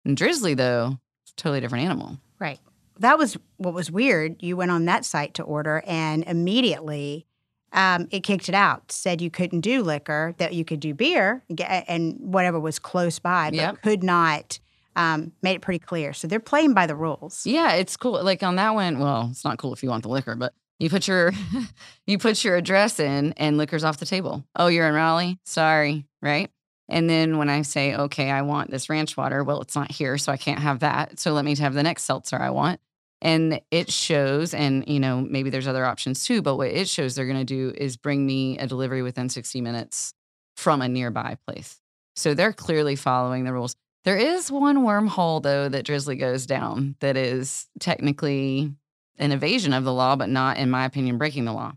And 0.05 0.17
Drizzly, 0.17 0.53
though, 0.53 0.97
a 0.97 1.31
totally 1.37 1.61
different 1.61 1.85
animal. 1.85 2.17
Right. 2.39 2.59
That 2.99 3.17
was 3.17 3.37
what 3.57 3.73
was 3.73 3.89
weird. 3.89 4.43
You 4.43 4.57
went 4.57 4.71
on 4.71 4.85
that 4.85 5.05
site 5.05 5.35
to 5.35 5.43
order, 5.43 5.81
and 5.87 6.23
immediately 6.25 7.25
um, 7.73 8.07
it 8.11 8.21
kicked 8.21 8.49
it 8.49 8.55
out. 8.55 8.91
Said 8.91 9.21
you 9.21 9.29
couldn't 9.29 9.61
do 9.61 9.83
liquor, 9.83 10.33
that 10.37 10.53
you 10.53 10.65
could 10.65 10.79
do 10.79 10.93
beer 10.93 11.43
and 11.87 12.15
whatever 12.19 12.59
was 12.59 12.79
close 12.79 13.19
by, 13.19 13.49
but 13.49 13.55
Yep. 13.57 13.81
could 13.81 14.03
not. 14.03 14.59
Um, 14.95 15.31
made 15.41 15.55
it 15.55 15.61
pretty 15.61 15.79
clear. 15.79 16.11
So 16.13 16.27
they're 16.27 16.39
playing 16.41 16.73
by 16.73 16.85
the 16.85 16.95
rules. 16.95 17.45
Yeah, 17.45 17.73
it's 17.73 17.95
cool. 17.95 18.21
Like 18.23 18.43
on 18.43 18.55
that 18.57 18.73
one, 18.73 18.99
well, 18.99 19.29
it's 19.31 19.45
not 19.45 19.57
cool 19.57 19.71
if 19.71 19.81
you 19.81 19.89
want 19.89 20.03
the 20.03 20.09
liquor, 20.09 20.35
but 20.35 20.53
you 20.77 20.89
put 20.89 21.07
your 21.07 21.31
you 22.07 22.17
put 22.17 22.43
your 22.43 22.57
address 22.57 22.99
in 22.99 23.33
and 23.37 23.57
liquor's 23.57 23.83
off 23.85 23.97
the 23.97 24.05
table. 24.05 24.43
Oh, 24.57 24.67
you're 24.67 24.87
in 24.87 24.93
Raleigh? 24.93 25.39
Sorry, 25.45 26.05
right? 26.21 26.49
And 26.89 27.09
then 27.09 27.37
when 27.37 27.49
I 27.49 27.61
say, 27.61 27.95
okay, 27.95 28.31
I 28.31 28.41
want 28.41 28.71
this 28.71 28.89
ranch 28.89 29.15
water, 29.15 29.43
well, 29.43 29.61
it's 29.61 29.75
not 29.75 29.91
here, 29.91 30.17
so 30.17 30.31
I 30.31 30.37
can't 30.37 30.59
have 30.59 30.79
that. 30.79 31.19
So 31.19 31.33
let 31.33 31.45
me 31.45 31.55
have 31.57 31.75
the 31.75 31.83
next 31.83 32.03
seltzer 32.03 32.37
I 32.41 32.49
want. 32.49 32.81
And 33.21 33.61
it 33.69 33.91
shows, 33.91 34.53
and 34.53 34.85
you 34.87 34.99
know, 34.99 35.21
maybe 35.21 35.49
there's 35.49 35.67
other 35.67 35.85
options 35.85 36.25
too, 36.25 36.41
but 36.41 36.55
what 36.55 36.69
it 36.69 36.87
shows 36.87 37.15
they're 37.15 37.27
gonna 37.27 37.43
do 37.43 37.73
is 37.75 37.97
bring 37.97 38.25
me 38.25 38.57
a 38.57 38.67
delivery 38.67 39.01
within 39.01 39.29
60 39.29 39.59
minutes 39.61 40.13
from 40.55 40.81
a 40.81 40.87
nearby 40.87 41.37
place. 41.47 41.81
So 42.15 42.33
they're 42.33 42.53
clearly 42.53 42.95
following 42.95 43.43
the 43.43 43.53
rules. 43.53 43.75
There 44.05 44.17
is 44.17 44.51
one 44.51 44.79
wormhole 44.79 45.43
though 45.43 45.67
that 45.67 45.85
Drizzly 45.85 46.15
goes 46.15 46.45
down 46.45 46.95
that 47.01 47.17
is 47.17 47.67
technically 47.79 48.71
an 49.17 49.31
evasion 49.33 49.73
of 49.73 49.83
the 49.83 49.93
law, 49.93 50.15
but 50.15 50.29
not, 50.29 50.57
in 50.57 50.69
my 50.69 50.85
opinion, 50.85 51.17
breaking 51.17 51.45
the 51.45 51.53
law. 51.53 51.73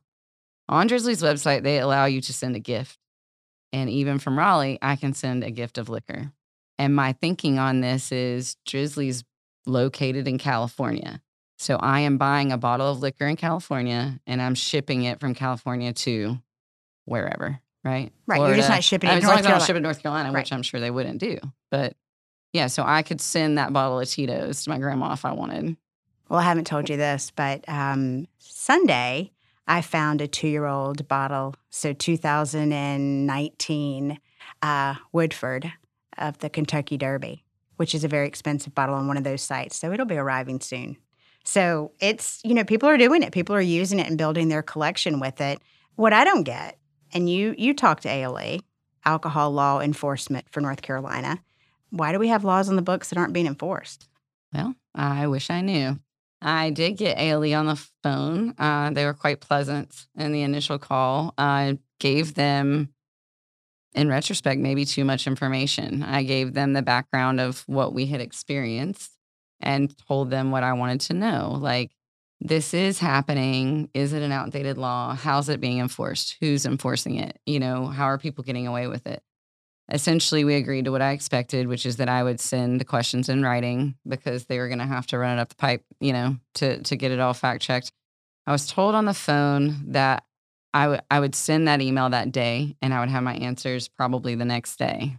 On 0.68 0.86
Drizzly's 0.86 1.22
website, 1.22 1.64
they 1.64 1.78
allow 1.80 2.04
you 2.04 2.20
to 2.20 2.32
send 2.32 2.56
a 2.56 2.60
gift. 2.60 2.98
And 3.72 3.90
even 3.90 4.18
from 4.18 4.38
Raleigh, 4.38 4.78
I 4.80 4.96
can 4.96 5.12
send 5.12 5.42
a 5.42 5.50
gift 5.50 5.76
of 5.76 5.88
liquor. 5.88 6.32
And 6.78 6.94
my 6.94 7.12
thinking 7.12 7.58
on 7.58 7.80
this 7.80 8.12
is 8.12 8.56
Drizzly's 8.64 9.24
located 9.66 10.28
in 10.28 10.38
California. 10.38 11.20
So 11.62 11.76
I 11.76 12.00
am 12.00 12.18
buying 12.18 12.50
a 12.50 12.58
bottle 12.58 12.90
of 12.90 12.98
liquor 12.98 13.28
in 13.28 13.36
California 13.36 14.18
and 14.26 14.42
I'm 14.42 14.56
shipping 14.56 15.04
it 15.04 15.20
from 15.20 15.32
California 15.32 15.92
to 15.92 16.40
wherever, 17.04 17.60
right? 17.84 18.12
Right, 18.26 18.40
you're 18.40 18.56
just 18.56 18.68
not 18.68 18.82
shipping 18.82 19.08
I 19.08 19.12
it 19.12 19.16
mean, 19.16 19.22
to 19.22 19.26
as 19.26 19.28
long 19.28 19.36
North 19.36 19.38
as 19.38 19.46
I 19.46 19.50
don't 19.50 19.60
Carolina. 19.60 19.66
ship 19.66 19.76
it 19.76 19.80
North 19.80 20.02
Carolina, 20.02 20.32
Right. 20.32 20.40
which 20.40 20.52
I'm 20.52 20.62
sure 20.64 20.80
they 20.80 20.90
wouldn't 20.90 21.20
do. 21.20 21.38
But 21.70 21.94
yeah, 22.52 22.66
so 22.66 22.82
I 22.84 23.02
could 23.02 23.20
send 23.20 23.58
that 23.58 23.72
bottle 23.72 24.00
of 24.00 24.08
Tito's 24.08 24.64
to 24.64 24.70
my 24.70 24.78
grandma 24.78 25.12
if 25.12 25.24
I 25.24 25.30
wanted. 25.34 25.76
Well, 26.28 26.40
I 26.40 26.42
haven't 26.42 26.66
told 26.66 26.90
you 26.90 26.96
this, 26.96 27.30
but 27.30 27.64
um, 27.68 28.26
Sunday 28.40 29.30
I 29.68 29.82
found 29.82 30.20
a 30.20 30.26
two 30.26 30.48
year 30.48 30.66
old 30.66 31.06
bottle. 31.06 31.54
So 31.70 31.92
2019 31.92 34.18
uh, 34.62 34.94
Woodford 35.12 35.72
of 36.18 36.38
the 36.38 36.50
Kentucky 36.50 36.96
Derby, 36.96 37.44
which 37.76 37.94
is 37.94 38.02
a 38.02 38.08
very 38.08 38.26
expensive 38.26 38.74
bottle 38.74 38.96
on 38.96 39.06
one 39.06 39.16
of 39.16 39.22
those 39.22 39.42
sites. 39.42 39.76
So 39.76 39.92
it'll 39.92 40.06
be 40.06 40.16
arriving 40.16 40.60
soon. 40.60 40.96
So 41.44 41.92
it's, 42.00 42.40
you 42.44 42.54
know, 42.54 42.64
people 42.64 42.88
are 42.88 42.98
doing 42.98 43.22
it. 43.22 43.32
People 43.32 43.54
are 43.56 43.60
using 43.60 43.98
it 43.98 44.06
and 44.06 44.16
building 44.16 44.48
their 44.48 44.62
collection 44.62 45.20
with 45.20 45.40
it. 45.40 45.58
What 45.96 46.12
I 46.12 46.24
don't 46.24 46.44
get, 46.44 46.78
and 47.12 47.28
you 47.28 47.54
you 47.58 47.74
talked 47.74 48.04
to 48.04 48.08
ALE, 48.08 48.60
Alcohol 49.04 49.50
Law 49.50 49.80
Enforcement 49.80 50.46
for 50.50 50.60
North 50.60 50.82
Carolina. 50.82 51.40
Why 51.90 52.12
do 52.12 52.18
we 52.18 52.28
have 52.28 52.44
laws 52.44 52.68
on 52.68 52.76
the 52.76 52.82
books 52.82 53.10
that 53.10 53.18
aren't 53.18 53.34
being 53.34 53.46
enforced? 53.46 54.08
Well, 54.54 54.74
I 54.94 55.26
wish 55.26 55.50
I 55.50 55.60
knew. 55.60 55.98
I 56.40 56.70
did 56.70 56.96
get 56.96 57.18
ALE 57.18 57.54
on 57.54 57.66
the 57.66 57.76
phone. 58.02 58.54
Uh, 58.58 58.90
they 58.90 59.04
were 59.04 59.14
quite 59.14 59.40
pleasant 59.40 60.06
in 60.16 60.32
the 60.32 60.42
initial 60.42 60.78
call. 60.78 61.34
I 61.38 61.78
gave 62.00 62.34
them, 62.34 62.92
in 63.94 64.08
retrospect, 64.08 64.60
maybe 64.60 64.84
too 64.84 65.04
much 65.04 65.26
information. 65.26 66.02
I 66.02 66.22
gave 66.22 66.54
them 66.54 66.72
the 66.72 66.82
background 66.82 67.40
of 67.40 67.62
what 67.66 67.94
we 67.94 68.06
had 68.06 68.20
experienced 68.20 69.12
and 69.62 69.94
told 70.08 70.30
them 70.30 70.50
what 70.50 70.62
I 70.62 70.72
wanted 70.74 71.00
to 71.02 71.14
know. 71.14 71.56
Like, 71.60 71.92
this 72.40 72.74
is 72.74 72.98
happening. 72.98 73.88
Is 73.94 74.12
it 74.12 74.22
an 74.22 74.32
outdated 74.32 74.78
law? 74.78 75.14
How's 75.14 75.48
it 75.48 75.60
being 75.60 75.78
enforced? 75.78 76.36
Who's 76.40 76.66
enforcing 76.66 77.16
it? 77.16 77.38
You 77.46 77.60
know, 77.60 77.86
how 77.86 78.04
are 78.04 78.18
people 78.18 78.44
getting 78.44 78.66
away 78.66 78.88
with 78.88 79.06
it? 79.06 79.22
essentially 79.90 80.44
we 80.44 80.54
agreed 80.54 80.86
to 80.86 80.90
what 80.90 81.02
I 81.02 81.12
expected, 81.12 81.66
which 81.66 81.86
is 81.86 81.96
that 81.96 82.08
I 82.08 82.22
would 82.22 82.40
send 82.40 82.80
the 82.80 82.84
questions 82.84 83.28
in 83.28 83.42
writing 83.42 83.94
because 84.06 84.46
they 84.46 84.58
were 84.58 84.68
going 84.68 84.78
to 84.78 84.86
have 84.86 85.06
to 85.08 85.18
run 85.18 85.38
it 85.38 85.40
up 85.40 85.50
the 85.50 85.54
pipe, 85.54 85.84
you 86.00 86.12
know, 86.12 86.36
to 86.54 86.82
to 86.82 86.96
get 86.96 87.12
it 87.12 87.20
all 87.20 87.34
fact 87.34 87.62
checked. 87.62 87.92
I 88.46 88.52
was 88.52 88.66
told 88.66 88.94
on 88.94 89.04
the 89.04 89.14
phone 89.14 89.92
that 89.92 90.24
I 90.72 91.00
I 91.10 91.20
would 91.20 91.34
send 91.34 91.68
that 91.68 91.80
email 91.80 92.10
that 92.10 92.32
day 92.32 92.76
and 92.82 92.94
I 92.94 93.00
would 93.00 93.10
have 93.10 93.22
my 93.22 93.34
answers 93.34 93.88
probably 93.88 94.34
the 94.34 94.44
next 94.44 94.78
day. 94.78 95.18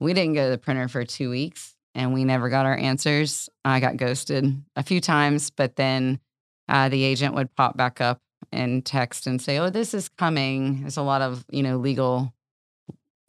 We 0.00 0.14
didn't 0.14 0.34
go 0.34 0.44
to 0.46 0.50
the 0.50 0.58
printer 0.58 0.88
for 0.88 1.04
2 1.04 1.30
weeks 1.30 1.71
and 1.94 2.14
we 2.14 2.24
never 2.24 2.48
got 2.48 2.66
our 2.66 2.76
answers. 2.76 3.48
I 3.64 3.80
got 3.80 3.96
ghosted 3.96 4.62
a 4.76 4.82
few 4.82 5.00
times, 5.00 5.50
but 5.50 5.76
then 5.76 6.20
uh, 6.68 6.88
the 6.88 7.04
agent 7.04 7.34
would 7.34 7.54
pop 7.54 7.76
back 7.76 8.00
up 8.00 8.20
and 8.50 8.84
text 8.84 9.26
and 9.26 9.40
say, 9.40 9.58
"Oh, 9.58 9.70
this 9.70 9.94
is 9.94 10.08
coming." 10.08 10.82
There's 10.82 10.96
a 10.96 11.02
lot 11.02 11.22
of, 11.22 11.44
you 11.50 11.62
know, 11.62 11.76
legal 11.76 12.32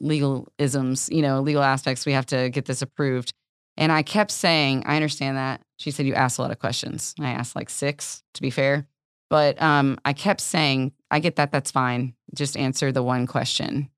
legalisms, 0.02 1.14
you 1.14 1.22
know, 1.22 1.40
legal 1.40 1.62
aspects. 1.62 2.06
We 2.06 2.12
have 2.12 2.26
to 2.26 2.50
get 2.50 2.66
this 2.66 2.82
approved. 2.82 3.32
And 3.76 3.90
I 3.90 4.02
kept 4.02 4.30
saying, 4.30 4.84
I 4.86 4.96
understand 4.96 5.36
that. 5.36 5.60
She 5.78 5.90
said, 5.90 6.06
You 6.06 6.14
asked 6.14 6.38
a 6.38 6.42
lot 6.42 6.50
of 6.50 6.58
questions. 6.58 7.14
I 7.20 7.30
asked 7.30 7.56
like 7.56 7.70
six, 7.70 8.22
to 8.34 8.42
be 8.42 8.50
fair. 8.50 8.86
But 9.30 9.60
um, 9.60 9.98
I 10.04 10.12
kept 10.12 10.40
saying, 10.40 10.92
I 11.10 11.18
get 11.18 11.36
that. 11.36 11.50
That's 11.50 11.70
fine. 11.70 12.14
Just 12.34 12.56
answer 12.56 12.92
the 12.92 13.02
one 13.02 13.26
question 13.26 13.90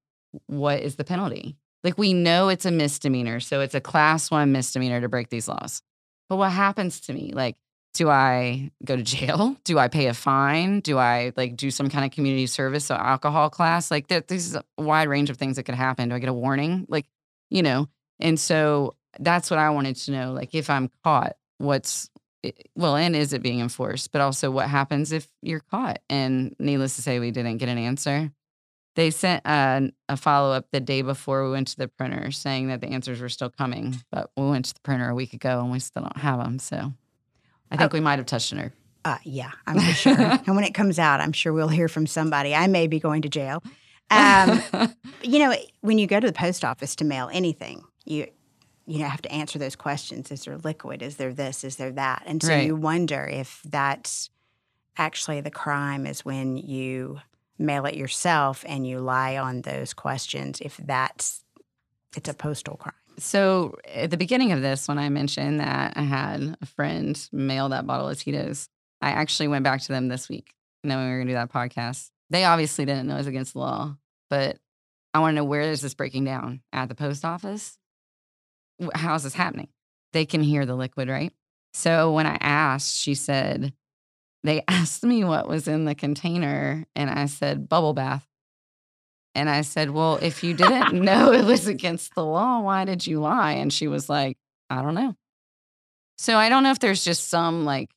What 0.46 0.80
is 0.80 0.96
the 0.96 1.04
penalty? 1.04 1.56
Like, 1.87 1.99
we 1.99 2.14
know 2.14 2.49
it's 2.49 2.66
a 2.66 2.73
misdemeanor. 2.73 3.38
So 3.38 3.61
it's 3.61 3.76
a 3.76 3.81
class 3.81 4.28
one 4.28 4.50
misdemeanor 4.50 5.00
to 5.00 5.09
break 5.09 5.28
these 5.28 5.47
laws. 5.47 5.83
But 6.28 6.35
what 6.35 6.50
happens 6.50 7.00
to 7.02 7.12
me? 7.12 7.31
Like, 7.33 7.55
do 7.95 8.11
I 8.11 8.73
go 8.85 8.97
to 8.97 9.02
jail? 9.05 9.57
Do 9.62 9.78
I 9.78 9.87
pay 9.87 10.09
a 10.09 10.14
fine? 10.14 10.81
Do 10.81 10.99
I 10.99 11.33
like 11.37 11.55
do 11.55 11.71
some 11.71 11.88
kind 11.88 12.05
of 12.05 12.11
community 12.11 12.49
service, 12.49 12.87
so 12.87 12.97
alcohol 12.97 13.50
class? 13.50 13.93
Like 13.93 14.09
there, 14.09 14.21
there's 14.21 14.57
a 14.57 14.64
wide 14.76 15.09
range 15.09 15.31
of 15.31 15.37
things 15.37 15.55
that 15.57 15.62
could 15.62 15.76
happen. 15.76 16.09
Do 16.09 16.16
I 16.16 16.19
get 16.19 16.28
a 16.28 16.35
warning? 16.35 16.87
Like, 16.88 17.07
you 17.50 17.62
know, 17.62 17.88
and 18.19 18.40
so 18.40 18.97
that's 19.21 19.49
what 19.49 19.61
I 19.61 19.71
wanted 19.71 19.95
to 19.95 20.11
know. 20.11 20.33
Like, 20.33 20.57
if 20.57 20.69
I'm 20.69 20.90
caught, 21.05 21.37
what's 21.59 22.11
well, 22.75 22.97
and 22.97 23.14
is 23.14 23.33
it 23.33 23.43
being 23.43 23.61
enforced? 23.61 24.11
But 24.11 24.23
also, 24.23 24.50
what 24.50 24.69
happens 24.69 25.12
if 25.12 25.28
you're 25.40 25.62
caught? 25.71 26.00
And 26.11 26.57
needless 26.59 26.97
to 26.97 27.02
say, 27.02 27.21
we 27.21 27.31
didn't 27.31 27.59
get 27.59 27.69
an 27.69 27.78
answer. 27.78 28.33
They 28.97 29.11
sent 29.11 29.47
a, 29.47 29.93
a 30.09 30.17
follow 30.17 30.53
up 30.53 30.67
the 30.73 30.81
day 30.81 31.03
before 31.03 31.45
we 31.45 31.50
went 31.53 31.69
to 31.69 31.76
the 31.76 31.87
printer 31.87 32.31
saying 32.33 32.69
that 32.69 32.81
the 32.81 32.88
answers 32.88 33.21
were 33.21 33.29
still 33.29 33.50
coming, 33.50 33.97
but 34.11 34.31
we 34.37 34.49
went 34.49 34.65
to 34.65 34.75
the 34.75 34.81
printer 34.81 35.11
a 35.11 35.15
week 35.15 35.35
ago 35.35 35.61
and 35.61 35.71
we 35.71 35.79
still 35.79 36.03
don't 36.03 36.17
have 36.17 36.38
them. 36.38 36.59
So 36.59 36.93
I 37.71 37.76
think 37.76 37.93
oh. 37.93 37.97
we 37.97 38.00
might 38.00 38.19
have 38.19 38.26
touched 38.26 38.53
a 38.53 38.57
nerve. 38.57 38.73
Uh, 39.05 39.19
yeah, 39.23 39.53
I'm 39.67 39.79
sure. 39.93 40.19
and 40.19 40.57
when 40.57 40.65
it 40.65 40.73
comes 40.73 40.99
out, 40.99 41.21
I'm 41.21 41.33
sure 41.33 41.53
we'll 41.53 41.69
hear 41.69 41.88
from 41.88 42.07
somebody. 42.07 42.55
I 42.55 42.67
may 42.67 42.87
be 42.87 42.99
going 42.99 43.23
to 43.23 43.29
jail. 43.29 43.62
Um, 44.11 44.62
you 45.23 45.38
know, 45.41 45.55
when 45.83 45.99
you 45.99 46.07
go 46.07 46.19
to 46.19 46.26
the 46.26 46.33
post 46.33 46.65
office 46.65 46.97
to 46.97 47.05
mail 47.05 47.31
anything, 47.33 47.85
you 48.05 48.29
you 48.87 49.00
know 49.00 49.09
have 49.09 49.23
to 49.23 49.33
answer 49.33 49.59
those 49.59 49.76
questions. 49.76 50.33
Is 50.33 50.45
there 50.45 50.57
liquid? 50.57 51.03
Is 51.03 51.17
there 51.17 51.33
this? 51.33 51.65
Is 51.65 51.76
there 51.76 51.93
that? 51.93 52.23
And 52.25 52.43
so 52.43 52.49
right. 52.49 52.67
you 52.67 52.76
wonder 52.76 53.29
if 53.31 53.61
that's 53.65 54.31
actually 54.97 55.41
the 55.41 55.50
crime 55.50 56.07
is 56.07 56.25
when 56.25 56.57
you 56.57 57.21
mail 57.58 57.86
it 57.86 57.94
yourself 57.94 58.64
and 58.66 58.86
you 58.86 58.98
lie 58.98 59.36
on 59.36 59.62
those 59.62 59.94
questions. 59.94 60.60
If 60.60 60.76
that's 60.76 61.42
it's 62.16 62.28
a 62.28 62.34
postal 62.34 62.76
crime. 62.76 62.94
So 63.18 63.76
at 63.94 64.10
the 64.10 64.16
beginning 64.16 64.52
of 64.52 64.62
this, 64.62 64.88
when 64.88 64.98
I 64.98 65.08
mentioned 65.08 65.60
that 65.60 65.94
I 65.96 66.02
had 66.02 66.56
a 66.60 66.66
friend 66.66 67.28
mail 67.32 67.70
that 67.70 67.86
bottle 67.86 68.08
of 68.08 68.18
Tito's, 68.18 68.68
I 69.00 69.10
actually 69.10 69.48
went 69.48 69.64
back 69.64 69.80
to 69.82 69.88
them 69.88 70.08
this 70.08 70.28
week, 70.28 70.52
knowing 70.84 71.04
we 71.04 71.10
were 71.10 71.18
going 71.18 71.28
to 71.28 71.32
do 71.32 71.36
that 71.36 71.52
podcast. 71.52 72.10
They 72.30 72.44
obviously 72.44 72.84
didn't 72.84 73.06
know 73.06 73.14
it 73.14 73.18
was 73.18 73.26
against 73.26 73.52
the 73.54 73.60
law, 73.60 73.96
but 74.28 74.58
I 75.14 75.20
want 75.20 75.32
to 75.32 75.36
know 75.36 75.44
where 75.44 75.62
is 75.62 75.80
this 75.80 75.94
breaking 75.94 76.25
down 76.25 76.60
at 76.72 76.88
the 76.88 76.94
post 76.94 77.25
office? 77.25 77.78
How 78.94 79.14
is 79.14 79.22
this 79.22 79.34
happening? 79.34 79.68
They 80.12 80.26
can 80.26 80.42
hear 80.42 80.66
the 80.66 80.75
liquid, 80.75 81.08
right? 81.08 81.32
So 81.72 82.12
when 82.12 82.26
I 82.26 82.36
asked, 82.40 82.96
she 82.96 83.14
said, 83.14 83.72
they 84.47 84.62
asked 84.69 85.05
me 85.05 85.25
what 85.25 85.49
was 85.49 85.69
in 85.69 85.85
the 85.85 85.95
container, 85.95 86.87
and 86.95 87.11
I 87.11 87.26
said, 87.26 87.69
bubble 87.69 87.95
bath. 87.95 88.26
And 89.35 89.50
I 89.50 89.61
said, 89.61 89.91
Well, 89.91 90.19
if 90.23 90.43
you 90.43 90.55
didn't 90.55 90.95
know 91.05 91.31
it 91.33 91.45
was 91.45 91.67
against 91.67 92.15
the 92.15 92.25
law, 92.25 92.61
why 92.61 92.87
did 92.87 93.07
you 93.07 93.21
lie? 93.21 93.53
And 93.53 93.71
she 93.71 93.87
was 93.87 94.09
like, 94.09 94.38
I 94.71 94.81
don't 94.81 94.95
know. 94.95 95.15
So 96.17 96.38
I 96.38 96.49
don't 96.49 96.62
know 96.62 96.71
if 96.71 96.79
there's 96.79 97.05
just 97.05 97.29
some 97.29 97.67
like, 97.67 97.91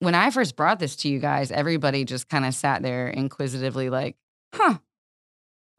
when 0.00 0.14
I 0.14 0.30
first 0.30 0.54
brought 0.54 0.78
this 0.78 0.96
to 0.96 1.08
you 1.08 1.18
guys, 1.18 1.50
everybody 1.50 2.04
just 2.04 2.28
kind 2.28 2.44
of 2.44 2.54
sat 2.54 2.82
there 2.82 3.08
inquisitively, 3.08 3.88
like, 3.88 4.16
huh, 4.54 4.76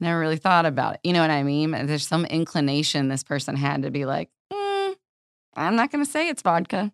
never 0.00 0.18
really 0.18 0.36
thought 0.36 0.66
about 0.66 0.94
it. 0.94 1.00
You 1.04 1.12
know 1.12 1.20
what 1.20 1.30
I 1.30 1.44
mean? 1.44 1.70
There's 1.70 2.06
some 2.06 2.24
inclination 2.24 3.06
this 3.06 3.22
person 3.22 3.54
had 3.54 3.82
to 3.82 3.92
be 3.92 4.04
like, 4.04 4.30
mm, 4.52 4.96
I'm 5.54 5.76
not 5.76 5.92
going 5.92 6.04
to 6.04 6.10
say 6.10 6.28
it's 6.28 6.42
vodka, 6.42 6.92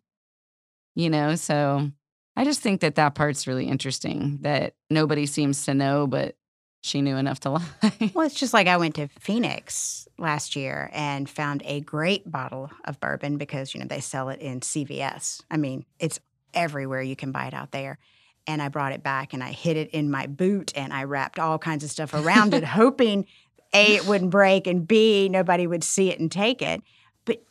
you 0.94 1.08
know? 1.08 1.36
So 1.36 1.90
I 2.36 2.44
just 2.44 2.60
think 2.60 2.80
that 2.80 2.94
that 2.94 3.14
part's 3.14 3.46
really 3.46 3.66
interesting 3.66 4.38
that 4.42 4.74
nobody 4.88 5.26
seems 5.26 5.64
to 5.66 5.74
know, 5.74 6.06
but 6.06 6.36
she 6.82 7.00
knew 7.00 7.16
enough 7.16 7.40
to 7.40 7.50
lie. 7.50 8.10
well, 8.14 8.26
it's 8.26 8.34
just 8.34 8.52
like 8.52 8.66
I 8.66 8.76
went 8.76 8.96
to 8.96 9.08
Phoenix 9.20 10.08
last 10.18 10.56
year 10.56 10.90
and 10.92 11.28
found 11.28 11.62
a 11.64 11.80
great 11.80 12.30
bottle 12.30 12.70
of 12.84 13.00
bourbon 13.00 13.36
because, 13.38 13.74
you 13.74 13.80
know, 13.80 13.86
they 13.86 14.00
sell 14.00 14.28
it 14.28 14.40
in 14.40 14.60
CVS. 14.60 15.42
I 15.50 15.56
mean, 15.56 15.84
it's 15.98 16.18
everywhere 16.54 17.02
you 17.02 17.16
can 17.16 17.32
buy 17.32 17.46
it 17.46 17.54
out 17.54 17.70
there. 17.70 17.98
And 18.46 18.60
I 18.60 18.68
brought 18.68 18.92
it 18.92 19.04
back 19.04 19.32
and 19.32 19.42
I 19.42 19.52
hid 19.52 19.76
it 19.76 19.90
in 19.90 20.10
my 20.10 20.26
boot 20.26 20.72
and 20.74 20.92
I 20.92 21.04
wrapped 21.04 21.38
all 21.38 21.58
kinds 21.58 21.84
of 21.84 21.90
stuff 21.90 22.12
around 22.12 22.54
it, 22.54 22.64
hoping 22.82 23.26
A, 23.72 23.94
it 23.96 24.06
wouldn't 24.06 24.30
break, 24.30 24.66
and 24.66 24.86
B, 24.86 25.28
nobody 25.28 25.66
would 25.66 25.84
see 25.84 26.10
it 26.10 26.18
and 26.18 26.30
take 26.30 26.60
it. 26.60 26.82
But 27.24 27.44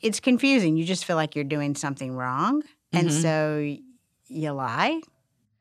it's 0.00 0.18
confusing. 0.18 0.76
You 0.76 0.84
just 0.84 1.04
feel 1.04 1.16
like 1.16 1.36
you're 1.36 1.44
doing 1.44 1.76
something 1.76 2.16
wrong. 2.16 2.62
And 2.92 3.08
mm-hmm. 3.08 3.20
so 3.20 3.76
you 4.32 4.50
lie 4.52 5.00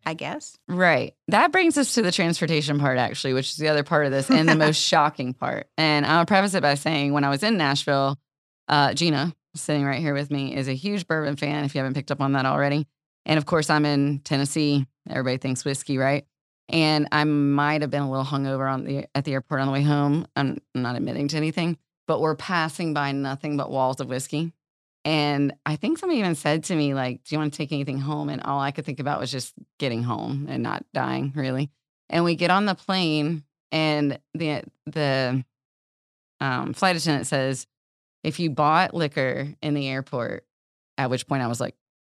I 0.05 0.13
guess. 0.15 0.57
Right. 0.67 1.13
That 1.27 1.51
brings 1.51 1.77
us 1.77 1.93
to 1.93 2.01
the 2.01 2.11
transportation 2.11 2.79
part, 2.79 2.97
actually, 2.97 3.33
which 3.33 3.51
is 3.51 3.57
the 3.57 3.67
other 3.67 3.83
part 3.83 4.05
of 4.05 4.11
this 4.11 4.31
and 4.31 4.49
the 4.49 4.55
most 4.55 4.77
shocking 4.81 5.33
part. 5.33 5.67
And 5.77 6.05
I'll 6.05 6.25
preface 6.25 6.53
it 6.53 6.63
by 6.63 6.75
saying 6.75 7.13
when 7.13 7.23
I 7.23 7.29
was 7.29 7.43
in 7.43 7.57
Nashville, 7.57 8.17
uh, 8.67 8.93
Gina, 8.93 9.35
sitting 9.55 9.85
right 9.85 9.99
here 9.99 10.13
with 10.13 10.31
me, 10.31 10.55
is 10.55 10.67
a 10.67 10.73
huge 10.73 11.07
bourbon 11.07 11.35
fan, 11.35 11.65
if 11.65 11.75
you 11.75 11.79
haven't 11.79 11.93
picked 11.93 12.11
up 12.11 12.21
on 12.21 12.33
that 12.33 12.45
already. 12.45 12.87
And 13.25 13.37
of 13.37 13.45
course, 13.45 13.69
I'm 13.69 13.85
in 13.85 14.19
Tennessee. 14.19 14.87
Everybody 15.07 15.37
thinks 15.37 15.63
whiskey, 15.63 15.97
right? 15.97 16.25
And 16.67 17.07
I 17.11 17.23
might 17.25 17.81
have 17.81 17.91
been 17.91 18.01
a 18.01 18.09
little 18.09 18.25
hungover 18.25 18.71
on 18.71 18.85
the 18.85 19.05
at 19.13 19.25
the 19.25 19.33
airport 19.33 19.61
on 19.61 19.67
the 19.67 19.73
way 19.73 19.83
home. 19.83 20.25
I'm 20.35 20.61
not 20.73 20.95
admitting 20.95 21.27
to 21.29 21.37
anything, 21.37 21.77
but 22.07 22.21
we're 22.21 22.35
passing 22.35 22.93
by 22.93 23.11
nothing 23.11 23.57
but 23.57 23.69
walls 23.69 23.99
of 23.99 24.07
whiskey. 24.07 24.53
And 25.03 25.53
I 25.65 25.77
think 25.77 25.97
somebody 25.97 26.19
even 26.19 26.35
said 26.35 26.65
to 26.65 26.75
me, 26.75 26.93
like, 26.93 27.23
do 27.23 27.33
you 27.33 27.39
want 27.39 27.53
to 27.53 27.57
take 27.57 27.71
anything 27.71 27.97
home? 27.97 28.29
And 28.29 28.41
all 28.43 28.59
I 28.59 28.71
could 28.71 28.85
think 28.85 28.99
about 28.99 29.19
was 29.19 29.31
just 29.31 29.53
getting 29.79 30.03
home 30.03 30.45
and 30.47 30.61
not 30.61 30.85
dying, 30.93 31.33
really. 31.35 31.71
And 32.09 32.23
we 32.23 32.35
get 32.35 32.51
on 32.51 32.65
the 32.65 32.75
plane, 32.75 33.43
and 33.71 34.19
the 34.33 34.63
the 34.85 35.43
um, 36.39 36.73
flight 36.73 36.95
attendant 36.95 37.27
says, 37.27 37.67
if 38.23 38.39
you 38.39 38.49
bought 38.49 38.93
liquor 38.93 39.53
in 39.61 39.73
the 39.73 39.87
airport, 39.87 40.45
at 40.97 41.09
which 41.09 41.27
point 41.27 41.41
I 41.41 41.47
was 41.47 41.59
like, 41.59 41.75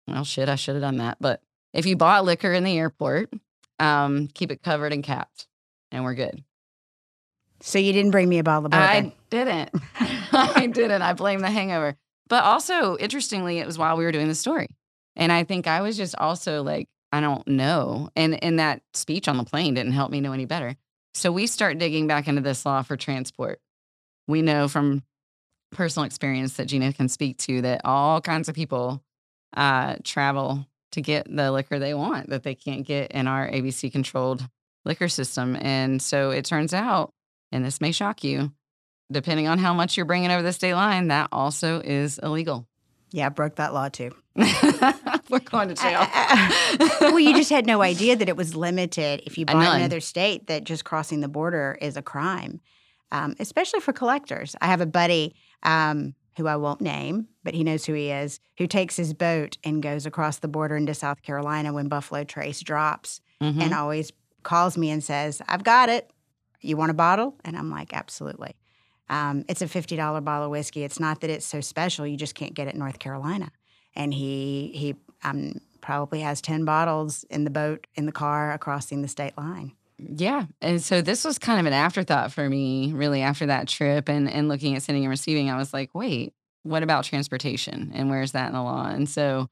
well, 0.09 0.25
shit, 0.25 0.49
I 0.49 0.57
should 0.57 0.75
have 0.75 0.83
done 0.83 0.97
that. 0.97 1.19
But 1.21 1.41
if 1.73 1.87
you 1.87 1.97
bought 1.97 2.25
liquor 2.25 2.53
in 2.53 2.65
the 2.65 2.79
airport, 2.79 3.33
um, 3.79 4.29
keep 4.29 4.51
it 4.51 4.63
covered 4.63 4.93
and 4.93 5.05
capped, 5.05 5.47
and 5.91 6.05
we're 6.05 6.15
good. 6.15 6.43
So 7.61 7.79
you 7.79 7.93
didn't 7.93 8.11
bring 8.11 8.29
me 8.29 8.39
a 8.39 8.43
bottle 8.43 8.67
of 8.67 8.73
bourbon. 8.73 8.89
I 8.89 9.13
didn't. 9.31 9.71
I 10.33 10.67
didn't. 10.67 11.03
I 11.03 11.13
blame 11.13 11.41
the 11.41 11.51
hangover. 11.51 11.97
But 12.33 12.45
also, 12.45 12.97
interestingly, 12.97 13.59
it 13.59 13.67
was 13.67 13.77
while 13.77 13.99
we 13.99 14.05
were 14.05 14.11
doing 14.11 14.27
the 14.27 14.35
story. 14.35 14.69
And 15.17 15.31
I 15.31 15.45
think 15.45 15.67
I 15.67 15.83
was 15.83 15.99
just 15.99 16.17
also 16.17 16.63
like, 16.63 16.89
I 17.13 17.21
don't 17.21 17.47
know. 17.47 18.09
And 18.17 18.43
and 18.43 18.59
that 18.59 18.81
speech 18.95 19.29
on 19.29 19.37
the 19.37 19.45
plane 19.45 19.75
didn't 19.75 19.93
help 19.93 20.11
me 20.11 20.23
know 20.23 20.33
any 20.33 20.47
better. 20.47 20.75
So 21.13 21.31
we 21.31 21.47
start 21.47 21.77
digging 21.77 22.07
back 22.07 22.29
into 22.29 22.41
this 22.41 22.65
law 22.65 22.81
for 22.81 22.97
transport. 22.97 23.61
We 24.29 24.41
know 24.41 24.67
from 24.67 25.03
personal 25.73 26.07
experience 26.07 26.55
that 26.55 26.69
Gina 26.69 26.95
can 26.95 27.11
speak 27.11 27.37
to 27.37 27.61
that 27.61 27.83
all 27.85 28.23
kinds 28.23 28.49
of 28.49 28.55
people 28.55 29.03
uh, 29.55 29.97
travel 30.03 30.67
to 30.93 31.03
get 31.03 31.27
the 31.29 31.53
liquor 31.53 31.79
they 31.79 31.93
want 31.93 32.31
that 32.31 32.45
they 32.45 32.55
can't 32.55 32.87
get 32.87 33.11
in 33.11 33.27
our 33.27 33.47
ABC 33.47 33.93
controlled 33.93 34.49
liquor 34.87 35.09
system. 35.09 35.55
And 35.61 36.01
so 36.01 36.31
it 36.31 36.47
turns 36.47 36.73
out, 36.73 37.13
and 37.51 37.63
this 37.63 37.79
may 37.79 37.93
shock 37.93 38.25
you, 38.25 38.53
depending 39.13 39.49
on 39.49 39.59
how 39.59 39.75
much 39.75 39.97
you're 39.97 40.07
bringing 40.07 40.31
over 40.31 40.43
the 40.43 40.53
state 40.53 40.75
line, 40.75 41.09
that 41.09 41.29
also 41.33 41.81
is 41.81 42.19
illegal. 42.19 42.67
Yeah, 43.13 43.27
I 43.27 43.29
broke 43.29 43.57
that 43.57 43.75
law 43.75 43.89
too. 43.89 44.11
We're 44.35 45.39
going 45.41 45.69
to 45.69 45.75
jail. 45.75 46.07
well, 47.01 47.19
you 47.19 47.35
just 47.35 47.51
had 47.51 47.67
no 47.67 47.83
idea 47.83 48.17
that 48.17 48.29
it 48.29 48.37
was 48.37 48.57
limited. 48.57 49.23
If 49.27 49.37
you 49.37 49.45
buy 49.45 49.53
in 49.53 49.81
another 49.81 50.01
state, 50.01 50.47
that 50.47 50.65
just 50.65 50.85
crossing 50.85 51.21
the 51.21 51.29
border 51.29 51.77
is 51.81 51.97
a 51.97 52.03
crime, 52.03 52.61
um, 53.11 53.35
especially 53.39 53.81
for 53.81 53.93
collectors. 53.93 54.57
I 54.61 54.67
have 54.67 54.81
a 54.81 54.87
buddy 54.87 55.35
um, 55.63 56.15
who 56.39 56.47
I 56.47 56.57
won't 56.57 56.81
name, 56.81 57.29
but 57.45 57.55
he 57.55 57.65
knows 57.65 57.85
who 57.85 57.93
he 57.93 58.11
is, 58.11 58.41
who 58.57 58.67
takes 58.67 58.97
his 58.97 59.13
boat 59.13 59.59
and 59.63 59.83
goes 59.83 60.07
across 60.07 60.39
the 60.39 60.49
border 60.49 60.77
into 60.77 60.95
South 60.95 61.23
Carolina 61.23 61.73
when 61.73 61.89
Buffalo 61.89 62.25
Trace 62.25 62.61
drops 62.61 63.21
mm-hmm. 63.43 63.61
and 63.61 63.75
always 63.75 64.13
calls 64.43 64.79
me 64.79 64.91
and 64.91 65.05
says, 65.05 65.43
I've 65.47 65.65
got 65.65 65.91
it. 65.91 66.11
You 66.61 66.77
want 66.77 66.91
a 66.91 66.95
bottle? 66.95 67.37
And 67.45 67.57
I'm 67.57 67.71
like, 67.71 67.93
absolutely. 67.93 68.55
Um, 69.13 69.45
it's 69.47 69.61
a 69.61 69.67
$50 69.67 70.25
bottle 70.25 70.47
of 70.47 70.51
whiskey. 70.51 70.85
It's 70.85 70.99
not 70.99 71.21
that 71.21 71.29
it's 71.29 71.45
so 71.45 71.61
special, 71.61 72.07
you 72.07 72.17
just 72.17 72.35
can't 72.35 72.55
get 72.55 72.67
it 72.67 72.73
in 72.73 72.81
North 72.81 72.99
Carolina. 72.99 73.53
And 73.95 74.13
he, 74.13 74.73
he 74.75 74.97
um, 75.23 75.61
probably 75.83 76.21
has 76.21 76.41
10 76.41 76.65
bottles 76.65 77.23
in 77.25 77.45
the 77.45 77.51
boat, 77.51 77.87
in 77.95 78.07
the 78.07 78.13
car, 78.13 78.57
crossing 78.57 79.03
the 79.03 79.09
state 79.09 79.37
line. 79.37 79.73
Yeah. 79.99 80.47
And 80.63 80.83
so 80.83 81.03
this 81.03 81.27
was 81.27 81.39
kind 81.39 81.61
of 81.61 81.67
an 81.67 81.75
afterthought 81.75 82.33
for 82.33 82.49
me, 82.49 82.95
really, 82.95 83.21
after 83.21 83.45
that 83.47 83.69
trip 83.69 84.09
and, 84.09 84.31
and 84.31 84.49
looking 84.49 84.75
at 84.77 84.83
sending 84.83 85.05
and 85.05 85.11
receiving. 85.11 85.51
I 85.51 85.59
was 85.59 85.75
like, 85.75 85.95
wait, 85.95 86.33
what 86.63 86.83
about 86.83 87.05
transportation? 87.05 87.93
And 87.95 88.09
where's 88.09 88.33
that 88.33 88.47
in 88.47 88.55
the 88.55 88.63
law? 88.63 88.87
And 88.87 89.07
so 89.07 89.47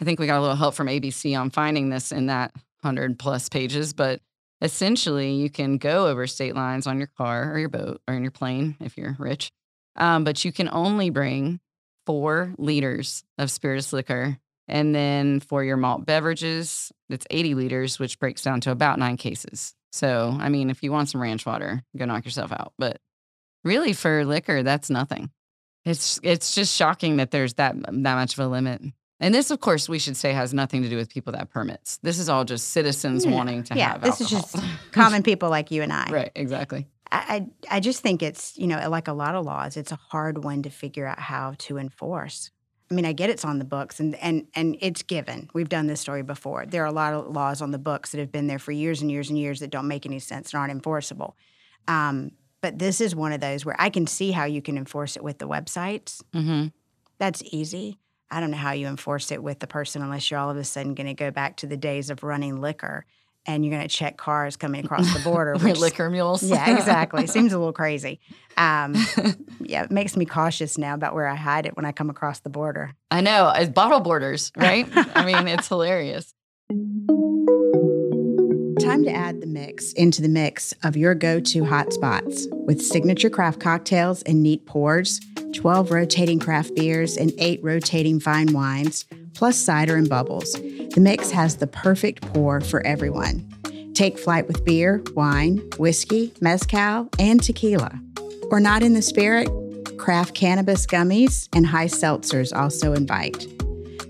I 0.00 0.04
think 0.04 0.18
we 0.18 0.26
got 0.26 0.38
a 0.38 0.42
little 0.42 0.56
help 0.56 0.74
from 0.74 0.88
ABC 0.88 1.38
on 1.38 1.50
finding 1.50 1.90
this 1.90 2.10
in 2.10 2.26
that 2.26 2.52
100 2.80 3.20
plus 3.20 3.48
pages. 3.48 3.92
But 3.92 4.20
essentially 4.60 5.34
you 5.34 5.50
can 5.50 5.78
go 5.78 6.06
over 6.06 6.26
state 6.26 6.54
lines 6.54 6.86
on 6.86 6.98
your 6.98 7.10
car 7.18 7.52
or 7.52 7.58
your 7.58 7.68
boat 7.68 8.00
or 8.08 8.14
in 8.14 8.22
your 8.22 8.30
plane 8.30 8.76
if 8.80 8.96
you're 8.96 9.16
rich. 9.18 9.50
Um, 9.96 10.24
but 10.24 10.44
you 10.44 10.52
can 10.52 10.68
only 10.70 11.10
bring 11.10 11.60
four 12.04 12.54
liters 12.58 13.24
of 13.38 13.50
spirituous 13.50 13.92
liquor. 13.92 14.38
And 14.68 14.94
then 14.94 15.40
for 15.40 15.62
your 15.62 15.76
malt 15.76 16.06
beverages, 16.06 16.92
it's 17.08 17.26
80 17.30 17.54
liters, 17.54 17.98
which 17.98 18.18
breaks 18.18 18.42
down 18.42 18.60
to 18.62 18.70
about 18.70 18.98
nine 18.98 19.16
cases. 19.16 19.74
So, 19.92 20.36
I 20.38 20.48
mean, 20.48 20.70
if 20.70 20.82
you 20.82 20.92
want 20.92 21.08
some 21.08 21.22
ranch 21.22 21.46
water, 21.46 21.82
go 21.96 22.04
knock 22.04 22.24
yourself 22.24 22.52
out. 22.52 22.72
But 22.78 22.98
really, 23.64 23.92
for 23.92 24.24
liquor, 24.24 24.62
that's 24.62 24.90
nothing. 24.90 25.30
It's 25.84 26.18
it's 26.24 26.54
just 26.54 26.74
shocking 26.74 27.18
that 27.18 27.30
there's 27.30 27.54
that 27.54 27.76
that 27.80 28.14
much 28.14 28.34
of 28.34 28.40
a 28.40 28.48
limit. 28.48 28.82
And 29.18 29.34
this, 29.34 29.50
of 29.50 29.60
course, 29.60 29.88
we 29.88 29.98
should 29.98 30.16
say 30.16 30.32
has 30.32 30.52
nothing 30.52 30.82
to 30.82 30.88
do 30.90 30.96
with 30.96 31.08
people 31.08 31.32
that 31.32 31.48
permits. 31.50 31.98
This 32.02 32.18
is 32.18 32.28
all 32.28 32.44
just 32.44 32.68
citizens 32.70 33.24
Yeah. 33.24 33.32
wanting 33.32 33.62
to 33.64 33.74
yeah, 33.76 33.92
have 33.92 34.02
this 34.02 34.20
alcohol. 34.20 34.40
is 34.40 34.52
just 34.52 34.66
common 34.92 35.22
people 35.22 35.48
like 35.48 35.70
you 35.70 35.82
and 35.82 35.92
I. 35.92 36.06
right, 36.10 36.30
exactly. 36.34 36.86
I, 37.10 37.46
I 37.70 37.80
just 37.80 38.02
think 38.02 38.22
it's 38.22 38.58
you 38.58 38.66
know 38.66 38.90
like 38.90 39.08
a 39.08 39.12
lot 39.12 39.34
of 39.36 39.44
laws, 39.44 39.76
it's 39.76 39.92
a 39.92 39.96
hard 40.10 40.42
one 40.44 40.62
to 40.64 40.70
figure 40.70 41.06
out 41.06 41.18
how 41.20 41.54
to 41.58 41.78
enforce. 41.78 42.50
I 42.90 42.94
mean, 42.94 43.04
I 43.06 43.12
get 43.14 43.30
it's 43.30 43.44
on 43.44 43.58
the 43.58 43.64
books 43.64 44.00
and 44.00 44.16
and 44.16 44.46
and 44.54 44.76
it's 44.80 45.02
given. 45.02 45.48
We've 45.54 45.68
done 45.68 45.86
this 45.86 46.00
story 46.00 46.22
before. 46.22 46.66
There 46.66 46.82
are 46.82 46.86
a 46.86 46.92
lot 46.92 47.14
of 47.14 47.28
laws 47.28 47.62
on 47.62 47.70
the 47.70 47.78
books 47.78 48.10
that 48.10 48.18
have 48.18 48.30
been 48.32 48.48
there 48.48 48.58
for 48.58 48.72
years 48.72 49.00
and 49.02 49.10
years 49.10 49.30
and 49.30 49.38
years 49.38 49.60
that 49.60 49.70
don't 49.70 49.88
make 49.88 50.04
any 50.04 50.18
sense 50.18 50.52
and 50.52 50.60
aren't 50.60 50.72
enforceable. 50.72 51.36
Um, 51.88 52.32
but 52.60 52.78
this 52.78 53.00
is 53.00 53.14
one 53.14 53.32
of 53.32 53.40
those 53.40 53.64
where 53.64 53.76
I 53.78 53.88
can 53.88 54.06
see 54.06 54.32
how 54.32 54.44
you 54.44 54.60
can 54.60 54.76
enforce 54.76 55.16
it 55.16 55.22
with 55.24 55.38
the 55.38 55.48
websites. 55.48 56.22
hmm 56.34 56.66
That's 57.18 57.42
easy. 57.52 57.98
I 58.30 58.40
don't 58.40 58.50
know 58.50 58.56
how 58.56 58.72
you 58.72 58.86
enforce 58.88 59.30
it 59.30 59.42
with 59.42 59.60
the 59.60 59.66
person 59.66 60.02
unless 60.02 60.30
you're 60.30 60.40
all 60.40 60.50
of 60.50 60.56
a 60.56 60.64
sudden 60.64 60.94
going 60.94 61.06
to 61.06 61.14
go 61.14 61.30
back 61.30 61.56
to 61.58 61.66
the 61.66 61.76
days 61.76 62.10
of 62.10 62.22
running 62.22 62.60
liquor 62.60 63.04
and 63.46 63.64
you're 63.64 63.70
going 63.72 63.86
to 63.86 63.94
check 63.94 64.16
cars 64.16 64.56
coming 64.56 64.84
across 64.84 65.12
the 65.14 65.20
border. 65.20 65.54
Which- 65.56 65.78
liquor 65.78 66.10
mules. 66.10 66.42
yeah, 66.42 66.76
exactly. 66.76 67.26
Seems 67.28 67.52
a 67.52 67.58
little 67.58 67.72
crazy. 67.72 68.18
Um, 68.56 68.94
yeah, 69.60 69.84
it 69.84 69.90
makes 69.92 70.16
me 70.16 70.24
cautious 70.24 70.76
now 70.76 70.94
about 70.94 71.14
where 71.14 71.28
I 71.28 71.36
hide 71.36 71.66
it 71.66 71.76
when 71.76 71.84
I 71.84 71.92
come 71.92 72.10
across 72.10 72.40
the 72.40 72.50
border. 72.50 72.94
I 73.10 73.20
know. 73.20 73.52
It's 73.54 73.70
bottle 73.70 74.00
borders, 74.00 74.50
right? 74.56 74.88
I 75.14 75.24
mean, 75.24 75.46
it's 75.46 75.68
hilarious. 75.68 76.34
Time 78.80 79.04
to 79.04 79.10
add 79.12 79.40
the 79.40 79.46
mix 79.46 79.92
into 79.92 80.20
the 80.22 80.28
mix 80.28 80.74
of 80.82 80.96
your 80.96 81.14
go 81.14 81.40
to 81.40 81.62
hotspots 81.62 82.46
with 82.66 82.82
signature 82.82 83.30
craft 83.30 83.60
cocktails 83.60 84.22
and 84.22 84.42
neat 84.42 84.66
pours, 84.66 85.20
12 85.56 85.90
rotating 85.90 86.38
craft 86.38 86.74
beers, 86.74 87.16
and 87.16 87.32
8 87.38 87.60
rotating 87.62 88.20
fine 88.20 88.52
wines, 88.52 89.06
plus 89.34 89.56
cider 89.56 89.96
and 89.96 90.08
bubbles. 90.08 90.52
The 90.52 91.00
mix 91.00 91.30
has 91.30 91.56
the 91.56 91.66
perfect 91.66 92.22
pour 92.32 92.60
for 92.60 92.86
everyone. 92.86 93.50
Take 93.94 94.18
flight 94.18 94.46
with 94.46 94.64
beer, 94.64 95.02
wine, 95.14 95.62
whiskey, 95.78 96.34
mezcal, 96.42 97.08
and 97.18 97.42
tequila. 97.42 97.98
Or 98.50 98.60
not 98.60 98.82
in 98.82 98.92
the 98.92 99.00
spirit? 99.00 99.48
Craft 99.96 100.34
cannabis 100.34 100.86
gummies 100.86 101.48
and 101.56 101.66
high 101.66 101.86
seltzers 101.86 102.54
also 102.54 102.92
invite. 102.92 103.46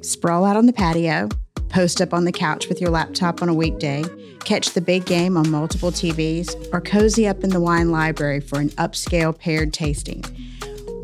Sprawl 0.04 0.44
out 0.44 0.56
on 0.56 0.66
the 0.66 0.72
patio, 0.72 1.28
post 1.68 2.00
up 2.00 2.12
on 2.12 2.24
the 2.24 2.32
couch 2.32 2.68
with 2.68 2.80
your 2.80 2.90
laptop 2.90 3.40
on 3.40 3.48
a 3.48 3.54
weekday, 3.54 4.04
catch 4.40 4.70
the 4.70 4.80
big 4.80 5.06
game 5.06 5.36
on 5.36 5.48
multiple 5.50 5.92
TVs, 5.92 6.72
or 6.72 6.80
cozy 6.80 7.28
up 7.28 7.44
in 7.44 7.50
the 7.50 7.60
wine 7.60 7.92
library 7.92 8.40
for 8.40 8.58
an 8.58 8.70
upscale 8.70 9.38
paired 9.38 9.72
tasting. 9.72 10.24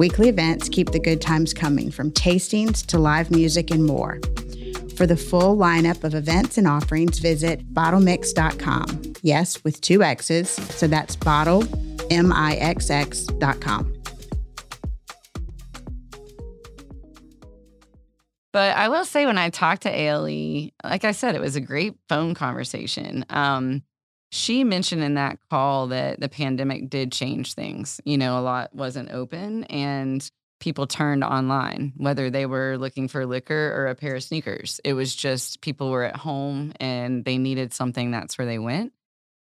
Weekly 0.02 0.28
events 0.30 0.68
keep 0.68 0.90
the 0.90 0.98
good 0.98 1.20
times 1.20 1.54
coming, 1.54 1.88
from 1.88 2.10
tastings 2.10 2.84
to 2.86 2.98
live 2.98 3.30
music 3.30 3.70
and 3.70 3.84
more. 3.84 4.18
For 4.96 5.06
the 5.06 5.16
full 5.16 5.56
lineup 5.56 6.02
of 6.02 6.12
events 6.12 6.58
and 6.58 6.66
offerings, 6.66 7.20
visit 7.20 7.72
bottlemixx.com. 7.72 9.12
Yes, 9.22 9.62
with 9.62 9.80
two 9.80 10.02
X's, 10.02 10.50
so 10.50 10.88
that's 10.88 11.14
bottle. 11.14 11.62
But 18.52 18.76
I 18.76 18.88
will 18.88 19.04
say, 19.04 19.24
when 19.24 19.38
I 19.38 19.50
talked 19.50 19.82
to 19.82 19.88
ALE, 19.88 20.70
like 20.82 21.04
I 21.04 21.12
said, 21.12 21.36
it 21.36 21.40
was 21.40 21.54
a 21.54 21.60
great 21.60 21.94
phone 22.08 22.34
conversation. 22.34 23.24
Um, 23.30 23.84
she 24.32 24.64
mentioned 24.64 25.02
in 25.02 25.14
that 25.14 25.38
call 25.50 25.88
that 25.88 26.18
the 26.18 26.28
pandemic 26.28 26.88
did 26.88 27.12
change 27.12 27.52
things. 27.52 28.00
You 28.06 28.16
know, 28.16 28.38
a 28.38 28.40
lot 28.40 28.74
wasn't 28.74 29.10
open 29.10 29.64
and 29.64 30.28
people 30.58 30.86
turned 30.86 31.22
online, 31.22 31.92
whether 31.98 32.30
they 32.30 32.46
were 32.46 32.78
looking 32.78 33.08
for 33.08 33.26
liquor 33.26 33.74
or 33.76 33.88
a 33.88 33.94
pair 33.94 34.16
of 34.16 34.22
sneakers. 34.22 34.80
It 34.84 34.94
was 34.94 35.14
just 35.14 35.60
people 35.60 35.90
were 35.90 36.04
at 36.04 36.16
home 36.16 36.72
and 36.80 37.26
they 37.26 37.36
needed 37.36 37.74
something, 37.74 38.10
that's 38.10 38.38
where 38.38 38.46
they 38.46 38.58
went. 38.58 38.94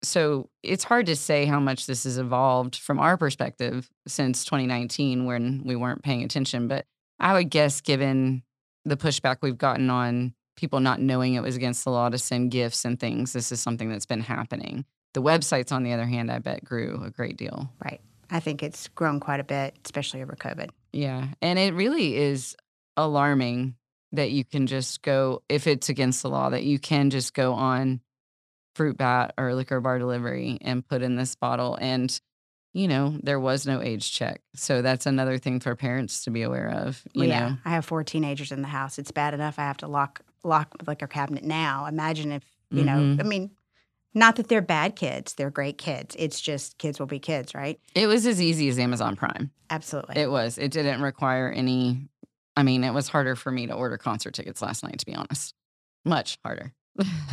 So 0.05 0.51
it's 0.63 0.85
hard 0.85 1.07
to 1.07 1.17
say 1.17 1.47
how 1.47 1.59
much 1.59 1.87
this 1.87 2.05
has 2.05 2.17
evolved 2.17 2.77
from 2.77 3.01
our 3.01 3.17
perspective 3.17 3.91
since 4.07 4.45
2019 4.45 5.25
when 5.25 5.63
we 5.65 5.75
weren't 5.75 6.05
paying 6.05 6.23
attention. 6.23 6.69
But 6.69 6.87
I 7.19 7.33
would 7.33 7.51
guess, 7.51 7.81
given 7.81 8.45
the 8.85 8.97
pushback 8.97 9.39
we've 9.43 9.59
gotten 9.59 9.91
on 9.91 10.36
people 10.57 10.81
not 10.81 11.01
knowing 11.01 11.35
it 11.35 11.43
was 11.43 11.57
against 11.57 11.85
the 11.85 11.91
law 11.91 12.09
to 12.09 12.19
send 12.19 12.51
gifts 12.51 12.85
and 12.85 12.99
things, 12.99 13.33
this 13.33 13.53
is 13.53 13.61
something 13.61 13.91
that's 13.91 14.07
been 14.07 14.21
happening. 14.21 14.85
The 15.15 15.23
websites, 15.23 15.73
on 15.73 15.83
the 15.83 15.93
other 15.93 16.07
hand, 16.07 16.31
I 16.31 16.39
bet 16.41 16.65
grew 16.65 17.03
a 17.05 17.11
great 17.11 17.37
deal. 17.37 17.71
Right. 17.83 18.01
I 18.31 18.41
think 18.41 18.63
it's 18.63 18.89
grown 18.89 19.21
quite 19.21 19.41
a 19.41 19.45
bit, 19.45 19.77
especially 19.85 20.23
over 20.23 20.35
COVID. 20.35 20.71
Yeah. 20.93 21.29
And 21.41 21.59
it 21.59 21.75
really 21.75 22.17
is 22.17 22.57
alarming 22.97 23.77
that 24.13 24.31
you 24.31 24.45
can 24.45 24.67
just 24.67 25.03
go, 25.03 25.43
if 25.49 25.67
it's 25.67 25.89
against 25.89 26.23
the 26.23 26.31
law, 26.31 26.51
that 26.51 26.65
you 26.65 26.79
can 26.79 27.11
just 27.11 27.35
go 27.35 27.53
on 27.53 28.01
Fruit 28.75 28.97
Bat 28.97 29.35
or 29.39 29.55
Liquor 29.55 29.81
Bar 29.81 29.99
Delivery 29.99 30.59
and 30.61 30.87
put 30.87 31.03
in 31.03 31.17
this 31.17 31.35
bottle. 31.35 31.79
And, 31.81 32.19
you 32.73 32.89
know, 32.89 33.17
there 33.23 33.41
was 33.41 33.67
no 33.67 33.81
age 33.81 34.13
check. 34.13 34.43
So 34.55 34.83
that's 34.83 35.07
another 35.07 35.39
thing 35.39 35.61
for 35.61 35.75
parents 35.77 36.25
to 36.25 36.31
be 36.31 36.43
aware 36.43 36.69
of. 36.69 37.03
Yeah, 37.15 37.49
know, 37.49 37.57
I 37.65 37.71
have 37.71 37.85
four 37.85 38.05
teenagers 38.05 38.53
in 38.53 38.63
the 38.63 38.69
house. 38.69 38.99
It's 38.99 39.13
bad 39.13 39.35
enough 39.35 39.59
I 39.59 39.63
have 39.63 39.79
to 39.79 39.89
lock 39.89 40.21
lock 40.47 40.75
like 40.79 40.89
liquor 40.89 41.07
cabinet 41.07 41.45
now. 41.45 41.87
Imagine 41.87 42.33
if 42.33 42.45
you 42.71 42.85
know. 42.85 42.97
Mhm. 42.97 43.21
I 43.21 43.23
mean, 43.23 43.51
not 44.15 44.37
that 44.37 44.49
they're 44.49 44.63
bad 44.63 44.97
kids; 44.97 45.35
they're 45.35 45.51
great 45.51 45.79
kids. 45.79 46.17
It's 46.19 46.41
just 46.41 46.79
kids 46.79 46.99
will 46.99 47.07
be 47.07 47.19
kids, 47.19 47.55
right? 47.55 47.79
it 47.95 48.07
was 48.07 48.27
as 48.27 48.41
easy 48.41 48.69
as 48.69 48.79
Amazon 48.79 49.17
Prime. 49.17 49.51
Absolutely. 49.71 50.17
It 50.17 50.31
was. 50.31 50.59
It 50.59 50.71
didn't 50.71 51.03
require 51.03 51.51
any. 51.51 52.09
I 52.57 52.63
mean, 52.63 52.85
it 52.85 52.95
was 52.95 53.09
harder 53.09 53.37
for 53.37 53.51
me 53.51 53.67
to 53.67 53.75
order 53.75 53.99
concert 53.99 54.33
tickets 54.33 54.63
last 54.63 54.83
night, 54.83 54.99
to 54.99 55.07
be 55.07 55.15
honest. 55.15 55.55
Much 56.05 56.39
harder. 56.45 56.73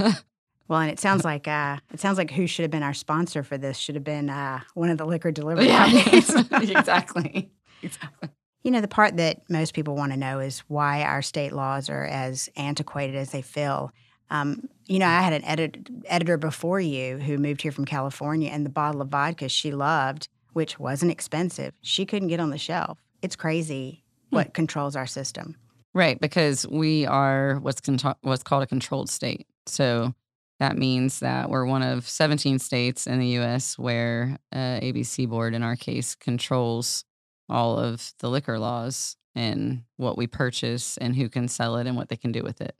well, 0.67 0.79
and 0.81 0.91
it 0.91 0.99
sounds 0.99 1.23
like 1.23 1.47
uh, 1.47 1.77
it 1.93 1.99
sounds 1.99 2.17
like 2.17 2.31
who 2.31 2.47
should 2.47 2.63
have 2.63 2.71
been 2.71 2.83
our 2.83 2.93
sponsor 2.93 3.43
for 3.43 3.57
this 3.57 3.77
should 3.77 3.95
have 3.95 4.03
been 4.03 4.29
uh, 4.29 4.59
one 4.73 4.89
of 4.89 4.97
the 4.97 5.05
liquor 5.05 5.31
delivery 5.31 5.67
yeah, 5.67 5.89
companies. 5.91 6.71
exactly. 6.71 7.51
Exactly. 7.81 8.29
You 8.63 8.71
know, 8.71 8.81
the 8.81 8.87
part 8.87 9.17
that 9.17 9.41
most 9.49 9.73
people 9.73 9.95
want 9.95 10.13
to 10.13 10.17
know 10.17 10.39
is 10.39 10.59
why 10.67 11.03
our 11.03 11.21
state 11.21 11.51
laws 11.51 11.89
are 11.89 12.05
as 12.05 12.49
antiquated 12.55 13.15
as 13.15 13.31
they 13.31 13.41
feel. 13.41 13.91
Um, 14.29 14.69
you 14.87 14.99
know, 14.99 15.07
I 15.07 15.21
had 15.21 15.33
an 15.33 15.43
edit- 15.43 15.89
editor 16.05 16.37
before 16.37 16.79
you 16.79 17.17
who 17.17 17.37
moved 17.37 17.61
here 17.61 17.71
from 17.71 17.85
California, 17.85 18.49
and 18.49 18.65
the 18.65 18.69
bottle 18.69 19.01
of 19.01 19.09
vodka 19.09 19.49
she 19.49 19.71
loved, 19.71 20.29
which 20.53 20.79
wasn't 20.79 21.11
expensive, 21.11 21.73
she 21.81 22.05
couldn't 22.05 22.29
get 22.29 22.39
on 22.39 22.49
the 22.49 22.57
shelf. 22.57 22.99
It's 23.21 23.35
crazy 23.35 24.03
what 24.29 24.53
controls 24.53 24.95
our 24.95 25.05
system. 25.05 25.55
Right, 25.93 26.19
because 26.19 26.65
we 26.67 27.05
are 27.05 27.59
what's 27.59 27.81
con- 27.81 28.15
what's 28.21 28.43
called 28.43 28.63
a 28.63 28.67
controlled 28.67 29.09
state. 29.09 29.45
So 29.67 30.13
that 30.59 30.77
means 30.77 31.19
that 31.19 31.49
we're 31.49 31.65
one 31.65 31.83
of 31.83 32.07
17 32.07 32.57
states 32.59 33.05
in 33.05 33.19
the 33.19 33.27
U.S. 33.27 33.77
where 33.77 34.37
uh, 34.51 34.79
ABC 34.79 35.29
board, 35.29 35.53
in 35.53 35.61
our 35.61 35.75
case, 35.75 36.15
controls 36.15 37.05
all 37.53 37.77
of 37.77 38.13
the 38.17 38.29
liquor 38.29 38.57
laws 38.57 39.15
and 39.35 39.83
what 39.97 40.17
we 40.17 40.27
purchase 40.27 40.97
and 40.97 41.15
who 41.15 41.29
can 41.29 41.47
sell 41.47 41.77
it 41.77 41.87
and 41.87 41.95
what 41.95 42.09
they 42.09 42.17
can 42.17 42.31
do 42.31 42.41
with 42.41 42.59
it. 42.59 42.75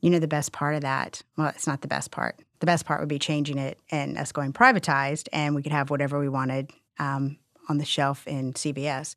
You 0.00 0.10
know, 0.10 0.20
the 0.20 0.28
best 0.28 0.52
part 0.52 0.74
of 0.74 0.80
that, 0.82 1.22
well, 1.36 1.48
it's 1.48 1.66
not 1.66 1.80
the 1.80 1.88
best 1.88 2.10
part. 2.10 2.40
The 2.60 2.66
best 2.66 2.86
part 2.86 3.00
would 3.00 3.08
be 3.08 3.18
changing 3.18 3.58
it 3.58 3.78
and 3.90 4.16
us 4.16 4.32
going 4.32 4.52
privatized, 4.52 5.28
and 5.32 5.54
we 5.54 5.62
could 5.62 5.72
have 5.72 5.90
whatever 5.90 6.18
we 6.18 6.28
wanted 6.28 6.70
um, 6.98 7.38
on 7.68 7.78
the 7.78 7.84
shelf 7.84 8.26
in 8.26 8.52
CVS. 8.52 9.16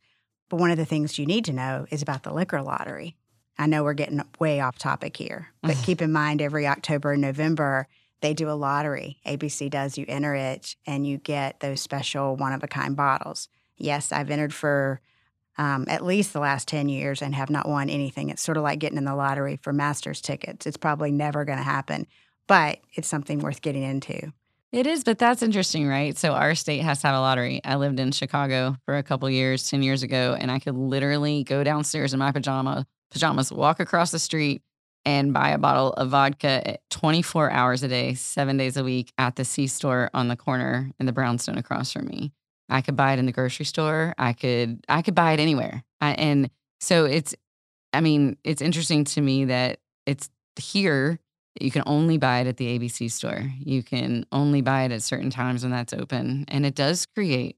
But 0.49 0.59
one 0.59 0.71
of 0.71 0.77
the 0.77 0.85
things 0.85 1.17
you 1.17 1.25
need 1.25 1.45
to 1.45 1.53
know 1.53 1.85
is 1.89 2.01
about 2.01 2.23
the 2.23 2.33
liquor 2.33 2.61
lottery. 2.61 3.15
I 3.57 3.67
know 3.67 3.83
we're 3.83 3.93
getting 3.93 4.21
way 4.39 4.59
off 4.59 4.77
topic 4.77 5.17
here, 5.17 5.49
but 5.61 5.77
keep 5.83 6.01
in 6.01 6.11
mind 6.11 6.41
every 6.41 6.67
October 6.67 7.13
and 7.13 7.21
November, 7.21 7.87
they 8.21 8.33
do 8.33 8.49
a 8.49 8.53
lottery. 8.53 9.19
ABC 9.25 9.69
does, 9.69 9.97
you 9.97 10.05
enter 10.07 10.35
it 10.35 10.75
and 10.85 11.05
you 11.05 11.17
get 11.17 11.59
those 11.59 11.81
special 11.81 12.35
one 12.35 12.53
of 12.53 12.63
a 12.63 12.67
kind 12.67 12.95
bottles. 12.95 13.49
Yes, 13.77 14.11
I've 14.11 14.29
entered 14.29 14.53
for 14.53 15.01
um, 15.57 15.85
at 15.87 16.03
least 16.03 16.33
the 16.33 16.39
last 16.39 16.67
10 16.67 16.89
years 16.89 17.21
and 17.21 17.33
have 17.33 17.49
not 17.49 17.67
won 17.67 17.89
anything. 17.89 18.29
It's 18.29 18.41
sort 18.41 18.57
of 18.57 18.63
like 18.63 18.79
getting 18.79 18.97
in 18.97 19.05
the 19.05 19.15
lottery 19.15 19.57
for 19.61 19.71
Masters 19.71 20.21
tickets. 20.21 20.65
It's 20.65 20.77
probably 20.77 21.11
never 21.11 21.45
going 21.45 21.57
to 21.57 21.63
happen, 21.63 22.07
but 22.47 22.79
it's 22.93 23.07
something 23.07 23.39
worth 23.39 23.61
getting 23.61 23.83
into. 23.83 24.33
It 24.71 24.87
is, 24.87 25.05
but 25.05 25.17
that's 25.17 25.41
interesting, 25.41 25.87
right? 25.87 26.17
So 26.17 26.33
our 26.33 26.53
state 26.53 26.81
has 26.81 26.99
to 27.01 27.07
have 27.07 27.15
a 27.15 27.21
lottery. 27.21 27.61
I 27.63 27.75
lived 27.75 27.99
in 27.99 28.11
Chicago 28.11 28.75
for 28.83 28.97
a 28.97 29.03
couple 29.03 29.29
years, 29.29 29.69
10 29.69 29.83
years 29.83 30.03
ago, 30.03 30.35
and 30.37 30.51
I 30.51 30.59
could 30.59 30.75
literally 30.75 31.45
go 31.45 31.63
downstairs 31.63 32.13
in 32.13 32.19
my 32.19 32.31
pajama 32.31 32.85
pajamas, 33.11 33.51
walk 33.51 33.79
across 33.79 34.11
the 34.11 34.19
street 34.19 34.61
and 35.05 35.31
buy 35.33 35.49
a 35.51 35.57
bottle 35.57 35.93
of 35.93 36.09
vodka 36.09 36.67
at 36.67 36.89
24 36.89 37.51
hours 37.51 37.83
a 37.83 37.87
day, 37.87 38.15
7 38.15 38.57
days 38.57 38.75
a 38.75 38.83
week 38.83 39.13
at 39.17 39.37
the 39.37 39.45
C 39.45 39.67
store 39.67 40.09
on 40.13 40.27
the 40.27 40.35
corner 40.35 40.91
in 40.99 41.05
the 41.05 41.13
brownstone 41.13 41.57
across 41.57 41.93
from 41.93 42.07
me. 42.07 42.33
I 42.69 42.81
could 42.81 42.95
buy 42.95 43.13
it 43.13 43.19
in 43.19 43.25
the 43.25 43.31
grocery 43.31 43.65
store. 43.65 44.13
I 44.17 44.33
could 44.33 44.83
I 44.89 45.01
could 45.01 45.15
buy 45.15 45.33
it 45.33 45.39
anywhere. 45.39 45.83
I, 46.01 46.11
and 46.13 46.49
so 46.79 47.05
it's 47.05 47.35
I 47.93 48.01
mean, 48.01 48.37
it's 48.43 48.61
interesting 48.61 49.05
to 49.05 49.21
me 49.21 49.45
that 49.45 49.79
it's 50.05 50.29
here 50.57 51.19
you 51.59 51.71
can 51.71 51.83
only 51.85 52.17
buy 52.17 52.39
it 52.39 52.47
at 52.47 52.57
the 52.57 52.77
ABC 52.77 53.09
store. 53.09 53.49
You 53.59 53.81
can 53.81 54.25
only 54.31 54.61
buy 54.61 54.83
it 54.83 54.91
at 54.91 55.01
certain 55.01 55.29
times 55.29 55.63
when 55.63 55.71
that's 55.71 55.93
open. 55.93 56.45
And 56.49 56.65
it 56.65 56.75
does 56.75 57.05
create 57.05 57.57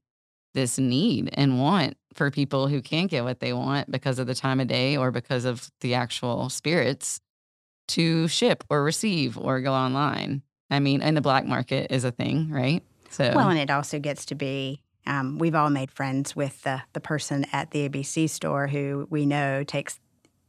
this 0.54 0.78
need 0.78 1.30
and 1.32 1.60
want 1.60 1.96
for 2.14 2.30
people 2.30 2.68
who 2.68 2.80
can't 2.80 3.10
get 3.10 3.24
what 3.24 3.40
they 3.40 3.52
want 3.52 3.90
because 3.90 4.18
of 4.18 4.26
the 4.26 4.34
time 4.34 4.60
of 4.60 4.68
day 4.68 4.96
or 4.96 5.10
because 5.10 5.44
of 5.44 5.70
the 5.80 5.94
actual 5.94 6.48
spirits 6.48 7.20
to 7.88 8.28
ship 8.28 8.64
or 8.70 8.84
receive 8.84 9.36
or 9.36 9.60
go 9.60 9.72
online. 9.72 10.42
I 10.70 10.80
mean, 10.80 11.02
and 11.02 11.16
the 11.16 11.20
black 11.20 11.46
market 11.46 11.90
is 11.90 12.04
a 12.04 12.10
thing, 12.10 12.50
right? 12.50 12.82
So 13.10 13.32
Well, 13.34 13.48
and 13.48 13.58
it 13.58 13.70
also 13.70 13.98
gets 13.98 14.26
to 14.26 14.34
be 14.34 14.80
um, 15.08 15.38
we've 15.38 15.54
all 15.54 15.70
made 15.70 15.90
friends 15.90 16.36
with 16.36 16.62
the, 16.62 16.82
the 16.92 17.00
person 17.00 17.46
at 17.50 17.70
the 17.70 17.88
ABC 17.88 18.28
store 18.28 18.66
who 18.66 19.08
we 19.10 19.24
know 19.24 19.64
takes 19.64 19.98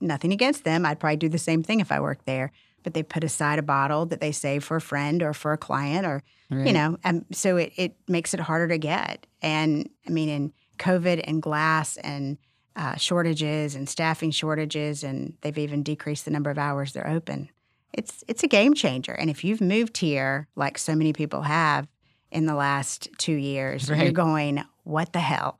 nothing 0.02 0.34
against 0.34 0.66
them. 0.66 0.86
I'd 0.86 1.00
probably 1.00 1.16
do 1.16 1.30
the 1.30 1.38
same 1.38 1.64
thing 1.64 1.80
if 1.80 1.94
I 1.94 2.02
worked 2.02 2.26
there. 2.26 2.52
But 2.84 2.94
they 2.94 3.02
put 3.02 3.24
aside 3.24 3.58
a 3.58 3.64
bottle 3.64 4.06
that 4.08 4.22
they 4.22 4.32
save 4.32 4.64
for 4.64 4.78
a 4.78 4.82
friend 4.82 5.24
or 5.24 5.34
for 5.34 5.52
a 5.52 5.58
client, 5.58 6.06
or 6.06 6.24
you 6.50 6.72
know, 6.72 6.98
um, 7.04 7.26
so 7.32 7.58
it, 7.58 7.74
it 7.76 7.96
makes 8.08 8.34
it 8.34 8.40
harder 8.40 8.70
to 8.70 8.78
get. 8.78 9.28
And 9.42 9.90
I 10.08 10.12
mean, 10.12 10.30
in 10.30 10.54
COVID 10.78 11.22
and 11.26 11.42
glass 11.42 11.98
and 11.98 12.38
uh, 12.78 12.96
shortages 12.96 13.76
and 13.76 13.88
staffing 13.88 14.32
shortages, 14.32 15.04
and 15.04 15.34
they've 15.42 15.58
even 15.58 15.84
decreased 15.84 16.24
the 16.24 16.32
number 16.32 16.50
of 16.50 16.58
hours 16.58 16.94
they're 16.94 17.08
open. 17.08 17.50
It's 17.94 18.24
it's 18.30 18.44
a 18.44 18.48
game 18.48 18.74
changer. 18.74 19.12
And 19.12 19.30
if 19.30 19.44
you've 19.44 19.62
moved 19.62 19.98
here, 19.98 20.48
like 20.56 20.78
so 20.78 20.96
many 20.96 21.12
people 21.12 21.42
have 21.42 21.88
in 22.32 22.46
the 22.46 22.56
last 22.56 23.10
two 23.18 23.34
years, 23.34 23.90
you're 23.90 24.12
going, 24.12 24.64
what 24.84 25.14
the 25.14 25.20
hell? 25.20 25.60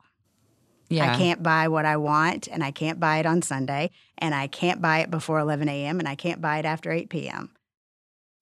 yeah. 0.90 1.12
I 1.12 1.16
can't 1.16 1.42
buy 1.42 1.68
what 1.68 1.86
I 1.86 1.96
want, 1.96 2.48
and 2.48 2.64
I 2.64 2.72
can't 2.72 2.98
buy 2.98 3.18
it 3.18 3.26
on 3.26 3.42
Sunday, 3.42 3.90
and 4.18 4.34
I 4.34 4.48
can't 4.48 4.82
buy 4.82 4.98
it 4.98 5.10
before 5.10 5.38
11 5.38 5.68
a.m., 5.68 6.00
and 6.00 6.08
I 6.08 6.16
can't 6.16 6.40
buy 6.40 6.58
it 6.58 6.64
after 6.64 6.90
8 6.90 7.08
p.m. 7.08 7.50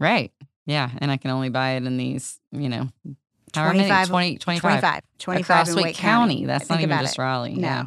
Right. 0.00 0.32
Yeah. 0.66 0.90
And 0.98 1.10
I 1.10 1.18
can 1.18 1.30
only 1.30 1.50
buy 1.50 1.72
it 1.72 1.84
in 1.84 1.96
these, 1.96 2.40
you 2.52 2.68
know, 2.68 2.88
however 3.54 3.74
many, 3.74 3.88
20, 3.88 4.38
25, 4.38 4.60
25, 4.60 5.02
25 5.18 5.40
across 5.44 5.68
in 5.68 5.76
Wake 5.76 5.84
Wake 5.84 5.96
County. 5.96 6.46
That's 6.46 6.68
not 6.68 6.76
Think 6.76 6.88
even 6.88 6.92
about 6.92 7.02
just 7.04 7.18
it. 7.18 7.22
Raleigh. 7.22 7.54
No. 7.54 7.68
Yeah. 7.68 7.86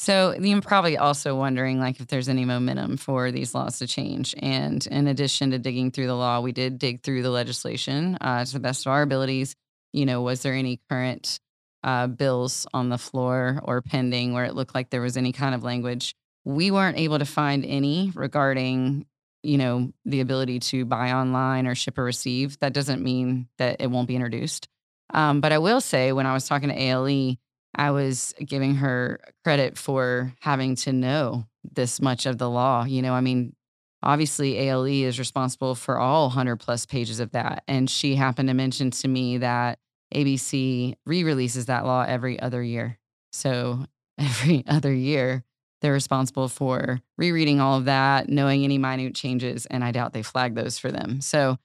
So 0.00 0.32
you're 0.38 0.60
probably 0.60 0.96
also 0.96 1.34
wondering 1.34 1.80
like 1.80 1.98
if 1.98 2.06
there's 2.06 2.28
any 2.28 2.44
momentum 2.44 2.96
for 2.96 3.32
these 3.32 3.52
laws 3.52 3.80
to 3.80 3.86
change. 3.86 4.34
And 4.38 4.86
in 4.86 5.08
addition 5.08 5.50
to 5.50 5.58
digging 5.58 5.90
through 5.90 6.06
the 6.06 6.14
law, 6.14 6.40
we 6.40 6.52
did 6.52 6.78
dig 6.78 7.02
through 7.02 7.22
the 7.22 7.30
legislation 7.30 8.16
uh, 8.20 8.44
to 8.44 8.52
the 8.52 8.60
best 8.60 8.86
of 8.86 8.92
our 8.92 9.02
abilities. 9.02 9.56
You 9.92 10.06
know, 10.06 10.22
was 10.22 10.42
there 10.42 10.54
any 10.54 10.80
current 10.88 11.40
uh, 11.82 12.06
bills 12.06 12.66
on 12.72 12.90
the 12.90 12.98
floor 12.98 13.60
or 13.64 13.82
pending 13.82 14.34
where 14.34 14.44
it 14.44 14.54
looked 14.54 14.74
like 14.74 14.90
there 14.90 15.00
was 15.00 15.16
any 15.16 15.32
kind 15.32 15.54
of 15.54 15.64
language? 15.64 16.14
We 16.44 16.70
weren't 16.70 16.98
able 16.98 17.18
to 17.18 17.24
find 17.24 17.64
any 17.64 18.12
regarding, 18.14 19.04
you 19.42 19.58
know, 19.58 19.92
the 20.04 20.20
ability 20.20 20.60
to 20.60 20.84
buy 20.84 21.12
online 21.12 21.66
or 21.66 21.74
ship 21.74 21.98
or 21.98 22.04
receive. 22.04 22.56
That 22.60 22.72
doesn't 22.72 23.02
mean 23.02 23.48
that 23.58 23.80
it 23.80 23.88
won't 23.88 24.08
be 24.08 24.14
introduced. 24.14 24.68
Um, 25.12 25.40
but 25.40 25.52
I 25.52 25.58
will 25.58 25.80
say, 25.80 26.12
when 26.12 26.26
I 26.26 26.34
was 26.34 26.46
talking 26.46 26.68
to 26.68 26.80
ALE, 26.80 27.36
I 27.74 27.90
was 27.90 28.34
giving 28.44 28.76
her 28.76 29.20
credit 29.44 29.78
for 29.78 30.32
having 30.40 30.74
to 30.76 30.92
know 30.92 31.46
this 31.72 32.00
much 32.00 32.26
of 32.26 32.38
the 32.38 32.48
law. 32.48 32.84
You 32.84 33.02
know, 33.02 33.14
I 33.14 33.20
mean, 33.20 33.54
obviously 34.02 34.58
ALE 34.58 34.86
is 34.86 35.18
responsible 35.18 35.74
for 35.74 35.98
all 35.98 36.28
100 36.28 36.56
plus 36.56 36.86
pages 36.86 37.20
of 37.20 37.32
that. 37.32 37.62
And 37.68 37.88
she 37.88 38.14
happened 38.14 38.48
to 38.48 38.54
mention 38.54 38.90
to 38.92 39.08
me 39.08 39.38
that 39.38 39.78
ABC 40.14 40.94
re 41.04 41.24
releases 41.24 41.66
that 41.66 41.84
law 41.84 42.04
every 42.06 42.40
other 42.40 42.62
year. 42.62 42.98
So 43.32 43.86
every 44.18 44.64
other 44.66 44.92
year, 44.92 45.44
they're 45.80 45.92
responsible 45.92 46.48
for 46.48 47.00
rereading 47.16 47.60
all 47.60 47.78
of 47.78 47.84
that, 47.84 48.28
knowing 48.28 48.64
any 48.64 48.78
minute 48.78 49.14
changes. 49.14 49.66
And 49.66 49.84
I 49.84 49.92
doubt 49.92 50.12
they 50.12 50.22
flag 50.22 50.54
those 50.54 50.78
for 50.78 50.90
them. 50.90 51.20
So 51.20 51.58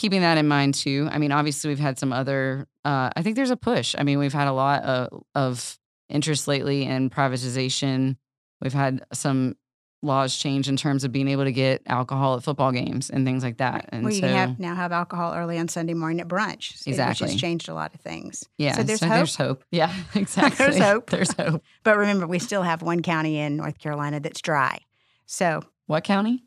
keeping 0.00 0.22
that 0.22 0.38
in 0.38 0.48
mind 0.48 0.74
too. 0.74 1.08
I 1.12 1.18
mean, 1.18 1.30
obviously 1.30 1.68
we've 1.68 1.78
had 1.78 1.98
some 1.98 2.10
other. 2.12 2.66
Uh, 2.86 3.10
I 3.14 3.22
think 3.22 3.36
there's 3.36 3.50
a 3.50 3.56
push. 3.56 3.94
I 3.98 4.02
mean, 4.02 4.18
we've 4.18 4.32
had 4.32 4.48
a 4.48 4.52
lot 4.52 4.82
of, 4.82 5.22
of 5.34 5.78
interest 6.08 6.48
lately 6.48 6.84
in 6.84 7.10
privatization. 7.10 8.16
We've 8.62 8.72
had 8.72 9.04
some 9.12 9.56
laws 10.02 10.34
change 10.34 10.66
in 10.70 10.78
terms 10.78 11.04
of 11.04 11.12
being 11.12 11.28
able 11.28 11.44
to 11.44 11.52
get 11.52 11.82
alcohol 11.84 12.34
at 12.36 12.42
football 12.42 12.72
games 12.72 13.10
and 13.10 13.26
things 13.26 13.44
like 13.44 13.58
that. 13.58 13.90
And 13.90 14.04
well, 14.04 14.14
so, 14.14 14.20
can 14.20 14.30
have, 14.30 14.58
now 14.58 14.74
have 14.74 14.90
alcohol 14.92 15.34
early 15.34 15.58
on 15.58 15.68
Sunday 15.68 15.92
morning 15.92 16.20
at 16.22 16.28
brunch, 16.28 16.78
so- 16.78 16.90
which 16.90 17.18
has 17.18 17.36
changed 17.36 17.68
a 17.68 17.74
lot 17.74 17.94
of 17.94 18.00
things. 18.00 18.48
yeah, 18.56 18.76
so 18.76 18.82
there's 18.82 19.00
hope. 19.00 19.10
there's 19.10 19.36
hope. 19.36 19.64
Yeah, 19.70 19.94
exactly. 20.14 20.56
There's 20.64 20.78
hope. 20.82 21.10
There's 21.10 21.32
hope. 21.34 21.62
But 21.84 21.98
remember, 21.98 22.26
we 22.26 22.38
still 22.38 22.62
have 22.62 22.80
one 22.80 23.02
county 23.02 23.38
in 23.38 23.56
North 23.56 23.78
Carolina 23.78 24.20
that's 24.20 24.40
dry. 24.40 24.78
So 25.26 25.60
What 25.86 26.04
county? 26.04 26.44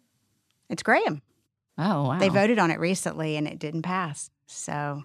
it's 0.71 0.81
Graham. 0.81 1.21
Oh, 1.77 2.07
wow. 2.09 2.19
They 2.19 2.29
voted 2.29 2.59
on 2.59 2.69
it 2.71 2.79
recently 2.79 3.35
and 3.35 3.47
it 3.47 3.59
didn't 3.59 3.81
pass. 3.81 4.29
So, 4.47 5.03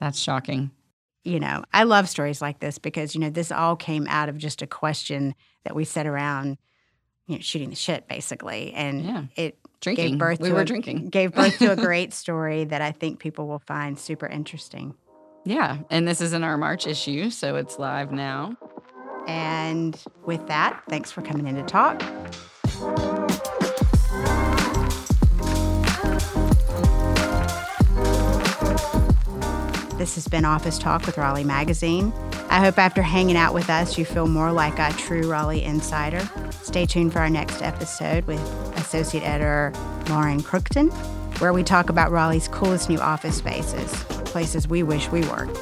That's 0.00 0.18
shocking. 0.18 0.70
you 1.24 1.40
know, 1.40 1.64
I 1.72 1.82
love 1.84 2.08
stories 2.08 2.40
like 2.42 2.60
this 2.60 2.78
because, 2.78 3.14
you 3.14 3.20
know, 3.20 3.30
this 3.30 3.50
all 3.50 3.74
came 3.76 4.06
out 4.08 4.28
of 4.28 4.38
just 4.38 4.62
a 4.62 4.66
question 4.66 5.34
that 5.64 5.74
we 5.74 5.84
sat 5.84 6.06
around, 6.06 6.58
you 7.26 7.36
know, 7.36 7.40
shooting 7.40 7.70
the 7.70 7.76
shit 7.76 8.06
basically. 8.08 8.72
And 8.74 9.04
Yeah. 9.04 9.24
it 9.36 9.58
Drinking. 9.80 10.10
gave 10.12 10.18
birth 10.18 10.40
we 10.40 10.48
to 10.50 10.54
were 10.54 10.60
a, 10.60 10.64
drinking. 10.64 11.08
gave 11.08 11.32
birth 11.32 11.58
to 11.58 11.72
a 11.72 11.76
great 11.88 12.12
story 12.14 12.64
that 12.64 12.80
I 12.80 12.92
think 12.92 13.18
people 13.18 13.48
will 13.48 13.58
find 13.58 13.98
super 13.98 14.26
interesting. 14.26 14.94
Yeah. 15.44 15.78
And 15.90 16.06
this 16.06 16.20
is 16.20 16.32
in 16.32 16.44
our 16.44 16.56
March 16.56 16.86
issue. 16.86 17.30
So 17.30 17.56
it's 17.56 17.78
live 17.78 18.12
now. 18.12 18.56
And 19.26 19.98
with 20.24 20.46
that, 20.48 20.82
thanks 20.88 21.10
for 21.10 21.20
coming 21.22 21.46
in 21.46 21.56
to 21.56 21.62
talk. 21.62 22.00
This 30.04 30.16
has 30.16 30.28
been 30.28 30.44
Office 30.44 30.78
Talk 30.78 31.06
with 31.06 31.16
Raleigh 31.16 31.44
Magazine. 31.44 32.12
I 32.50 32.60
hope 32.60 32.78
after 32.78 33.00
hanging 33.00 33.38
out 33.38 33.54
with 33.54 33.70
us, 33.70 33.96
you 33.96 34.04
feel 34.04 34.26
more 34.26 34.52
like 34.52 34.78
a 34.78 34.92
true 34.98 35.26
Raleigh 35.26 35.64
insider. 35.64 36.28
Stay 36.60 36.84
tuned 36.84 37.14
for 37.14 37.20
our 37.20 37.30
next 37.30 37.62
episode 37.62 38.26
with 38.26 38.38
Associate 38.76 39.22
Editor 39.22 39.72
Lauren 40.10 40.42
Crookton, 40.42 40.92
where 41.40 41.54
we 41.54 41.62
talk 41.62 41.88
about 41.88 42.12
Raleigh's 42.12 42.48
coolest 42.48 42.90
new 42.90 43.00
office 43.00 43.38
spaces, 43.38 43.90
places 44.26 44.68
we 44.68 44.82
wish 44.82 45.10
we 45.10 45.22
worked. 45.22 45.58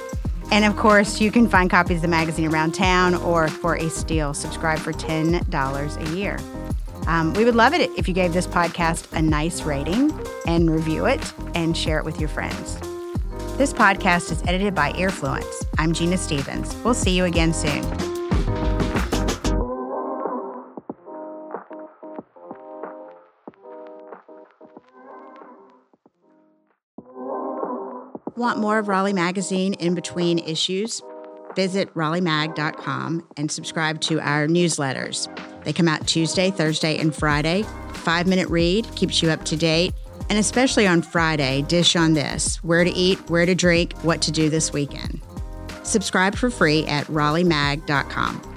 And 0.50 0.64
of 0.64 0.76
course, 0.76 1.20
you 1.20 1.30
can 1.30 1.48
find 1.48 1.70
copies 1.70 1.98
of 1.98 2.02
the 2.02 2.08
magazine 2.08 2.52
around 2.52 2.72
town 2.74 3.14
or 3.14 3.46
for 3.46 3.76
a 3.76 3.88
steal, 3.90 4.34
subscribe 4.34 4.80
for 4.80 4.92
$10 4.92 5.96
a 5.96 6.16
year. 6.16 6.36
Um, 7.06 7.32
we 7.34 7.44
would 7.44 7.54
love 7.54 7.74
it 7.74 7.92
if 7.96 8.08
you 8.08 8.14
gave 8.14 8.32
this 8.32 8.48
podcast 8.48 9.06
a 9.16 9.22
nice 9.22 9.62
rating 9.62 10.12
and 10.48 10.68
review 10.68 11.06
it 11.06 11.32
and 11.54 11.76
share 11.76 12.00
it 12.00 12.04
with 12.04 12.18
your 12.18 12.28
friends. 12.28 12.80
This 13.58 13.72
podcast 13.74 14.32
is 14.32 14.42
edited 14.44 14.74
by 14.74 14.92
Earfluence. 14.92 15.64
I'm 15.78 15.92
Gina 15.92 16.16
Stephens. 16.16 16.74
We'll 16.76 16.94
see 16.94 17.14
you 17.14 17.24
again 17.24 17.52
soon. 17.52 17.82
Want 28.36 28.58
more 28.58 28.78
of 28.78 28.88
Raleigh 28.88 29.12
Magazine 29.12 29.74
in 29.74 29.94
between 29.94 30.38
issues? 30.38 31.02
Visit 31.54 31.92
raleighmag.com 31.94 33.28
and 33.36 33.50
subscribe 33.50 34.00
to 34.00 34.18
our 34.20 34.48
newsletters. 34.48 35.28
They 35.64 35.74
come 35.74 35.88
out 35.88 36.06
Tuesday, 36.08 36.50
Thursday, 36.50 36.98
and 36.98 37.14
Friday. 37.14 37.64
Five 37.92 38.26
minute 38.26 38.48
read 38.48 38.88
keeps 38.96 39.22
you 39.22 39.30
up 39.30 39.44
to 39.44 39.56
date. 39.56 39.92
And 40.28 40.38
especially 40.38 40.86
on 40.86 41.02
Friday, 41.02 41.62
dish 41.62 41.96
on 41.96 42.14
this 42.14 42.56
where 42.64 42.84
to 42.84 42.90
eat, 42.90 43.18
where 43.30 43.46
to 43.46 43.54
drink, 43.54 43.92
what 44.02 44.22
to 44.22 44.30
do 44.30 44.48
this 44.48 44.72
weekend. 44.72 45.20
Subscribe 45.82 46.36
for 46.36 46.50
free 46.50 46.86
at 46.86 47.06
raleighmag.com. 47.06 48.51